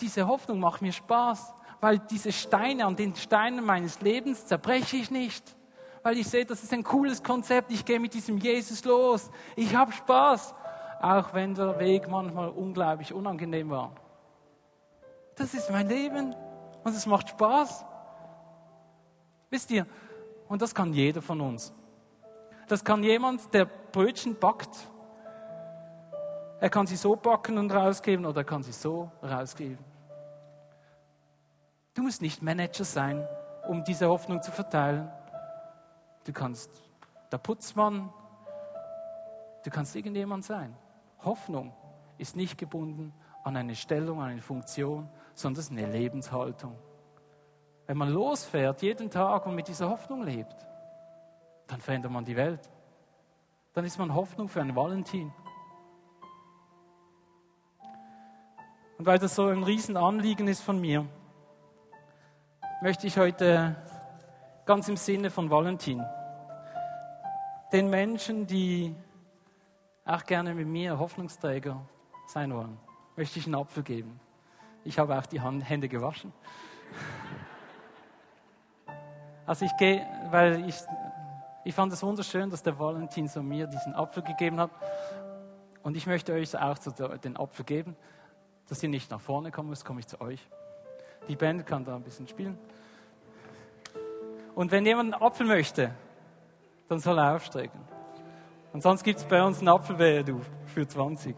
diese 0.01 0.27
Hoffnung 0.27 0.59
macht 0.59 0.81
mir 0.81 0.91
Spaß, 0.91 1.53
weil 1.81 1.99
diese 1.99 2.31
Steine, 2.31 2.85
an 2.85 2.95
den 2.95 3.15
Steinen 3.15 3.65
meines 3.65 4.01
Lebens 4.01 4.45
zerbreche 4.45 4.97
ich 4.97 5.11
nicht. 5.11 5.55
Weil 6.03 6.17
ich 6.17 6.27
sehe, 6.27 6.45
das 6.45 6.63
ist 6.63 6.71
ein 6.73 6.83
cooles 6.83 7.23
Konzept, 7.23 7.71
ich 7.71 7.83
gehe 7.83 7.99
mit 7.99 8.13
diesem 8.13 8.37
Jesus 8.37 8.85
los. 8.85 9.29
Ich 9.55 9.75
habe 9.75 9.91
Spaß, 9.91 10.53
auch 11.01 11.33
wenn 11.33 11.55
der 11.55 11.79
Weg 11.79 12.07
manchmal 12.09 12.49
unglaublich 12.49 13.13
unangenehm 13.13 13.69
war. 13.69 13.91
Das 15.35 15.53
ist 15.53 15.69
mein 15.69 15.87
Leben 15.87 16.35
und 16.83 16.95
es 16.95 17.05
macht 17.05 17.29
Spaß. 17.29 17.85
Wisst 19.49 19.71
ihr, 19.71 19.85
und 20.47 20.61
das 20.61 20.73
kann 20.73 20.93
jeder 20.93 21.21
von 21.21 21.41
uns. 21.41 21.73
Das 22.67 22.83
kann 22.83 23.03
jemand, 23.03 23.53
der 23.53 23.65
Brötchen 23.65 24.35
backt 24.35 24.75
er 26.65 26.71
kann 26.71 26.87
sie 26.87 26.95
so 26.95 27.15
backen 27.15 27.59
und 27.59 27.71
rausgeben 27.71 28.25
oder 28.25 28.41
er 28.41 28.43
kann 28.43 28.63
sie 28.63 28.71
so 28.71 29.11
rausgeben. 29.21 29.85
Du 31.93 32.01
musst 32.01 32.23
nicht 32.23 32.41
Manager 32.41 32.83
sein, 32.83 33.23
um 33.67 33.83
diese 33.83 34.09
Hoffnung 34.09 34.41
zu 34.41 34.51
verteilen. 34.51 35.07
Du 36.23 36.33
kannst 36.33 36.71
der 37.31 37.37
Putzmann, 37.37 38.11
du 39.63 39.69
kannst 39.69 39.95
irgendjemand 39.95 40.43
sein. 40.43 40.75
Hoffnung 41.23 41.71
ist 42.17 42.35
nicht 42.35 42.57
gebunden 42.57 43.13
an 43.43 43.55
eine 43.57 43.75
Stellung, 43.75 44.19
an 44.19 44.31
eine 44.31 44.41
Funktion, 44.41 45.07
sondern 45.35 45.59
es 45.59 45.65
ist 45.67 45.71
eine 45.71 45.85
Lebenshaltung. 45.85 46.75
Wenn 47.85 47.97
man 47.97 48.09
losfährt 48.09 48.81
jeden 48.81 49.11
Tag 49.11 49.45
und 49.45 49.53
mit 49.53 49.67
dieser 49.67 49.87
Hoffnung 49.87 50.23
lebt, 50.23 50.65
dann 51.67 51.79
verändert 51.79 52.11
man 52.11 52.25
die 52.25 52.35
Welt. 52.35 52.71
Dann 53.73 53.85
ist 53.85 53.99
man 53.99 54.15
Hoffnung 54.15 54.49
für 54.49 54.61
einen 54.61 54.75
Valentin. 54.75 55.31
Und 58.97 59.05
weil 59.05 59.19
das 59.19 59.35
so 59.35 59.47
ein 59.47 59.63
Riesenanliegen 59.63 60.47
ist 60.47 60.61
von 60.61 60.79
mir, 60.79 61.05
möchte 62.81 63.07
ich 63.07 63.17
heute 63.17 63.75
ganz 64.65 64.87
im 64.87 64.95
Sinne 64.95 65.29
von 65.29 65.49
Valentin 65.49 66.03
den 67.73 67.89
Menschen, 67.89 68.47
die 68.47 68.95
auch 70.05 70.23
gerne 70.23 70.53
mit 70.53 70.67
mir 70.67 70.97
Hoffnungsträger 70.97 71.81
sein 72.27 72.53
wollen, 72.53 72.77
möchte 73.17 73.37
ich 73.39 73.45
einen 73.45 73.55
Apfel 73.55 73.83
geben. 73.83 74.19
Ich 74.85 74.97
habe 74.97 75.17
auch 75.17 75.25
die 75.25 75.41
Hände 75.41 75.89
gewaschen. 75.89 76.31
Also 79.45 79.65
ich 79.65 79.75
gehe, 79.77 80.07
weil 80.29 80.69
ich, 80.69 80.75
ich 81.65 81.75
fand 81.75 81.91
es 81.91 82.01
wunderschön, 82.01 82.49
dass 82.49 82.63
der 82.63 82.79
Valentin 82.79 83.27
so 83.27 83.43
mir 83.43 83.67
diesen 83.67 83.93
Apfel 83.93 84.23
gegeben 84.23 84.59
hat. 84.59 84.71
Und 85.83 85.97
ich 85.97 86.07
möchte 86.07 86.33
euch 86.33 86.57
auch 86.57 86.77
den 86.77 87.35
Apfel 87.35 87.65
geben, 87.65 87.95
dass 88.69 88.81
ihr 88.83 88.89
nicht 88.89 89.11
nach 89.11 89.21
vorne 89.21 89.51
kommen 89.51 89.69
müsst, 89.69 89.85
komme 89.85 89.99
ich 89.99 90.07
zu 90.07 90.19
euch. 90.21 90.39
Die 91.27 91.35
Band 91.35 91.65
kann 91.65 91.85
da 91.85 91.95
ein 91.95 92.03
bisschen 92.03 92.27
spielen. 92.27 92.57
Und 94.53 94.71
wenn 94.71 94.85
jemand 94.85 95.13
einen 95.13 95.23
Apfel 95.23 95.45
möchte, 95.45 95.93
dann 96.87 96.99
soll 96.99 97.17
er 97.17 97.35
aufstrecken. 97.35 97.79
Und 98.73 98.81
sonst 98.81 99.03
gibt 99.03 99.19
es 99.19 99.25
bei 99.25 99.43
uns 99.43 99.59
einen 99.59 99.69
Apfelwehe, 99.69 100.23
du, 100.23 100.41
für 100.65 100.87
20. 100.87 101.35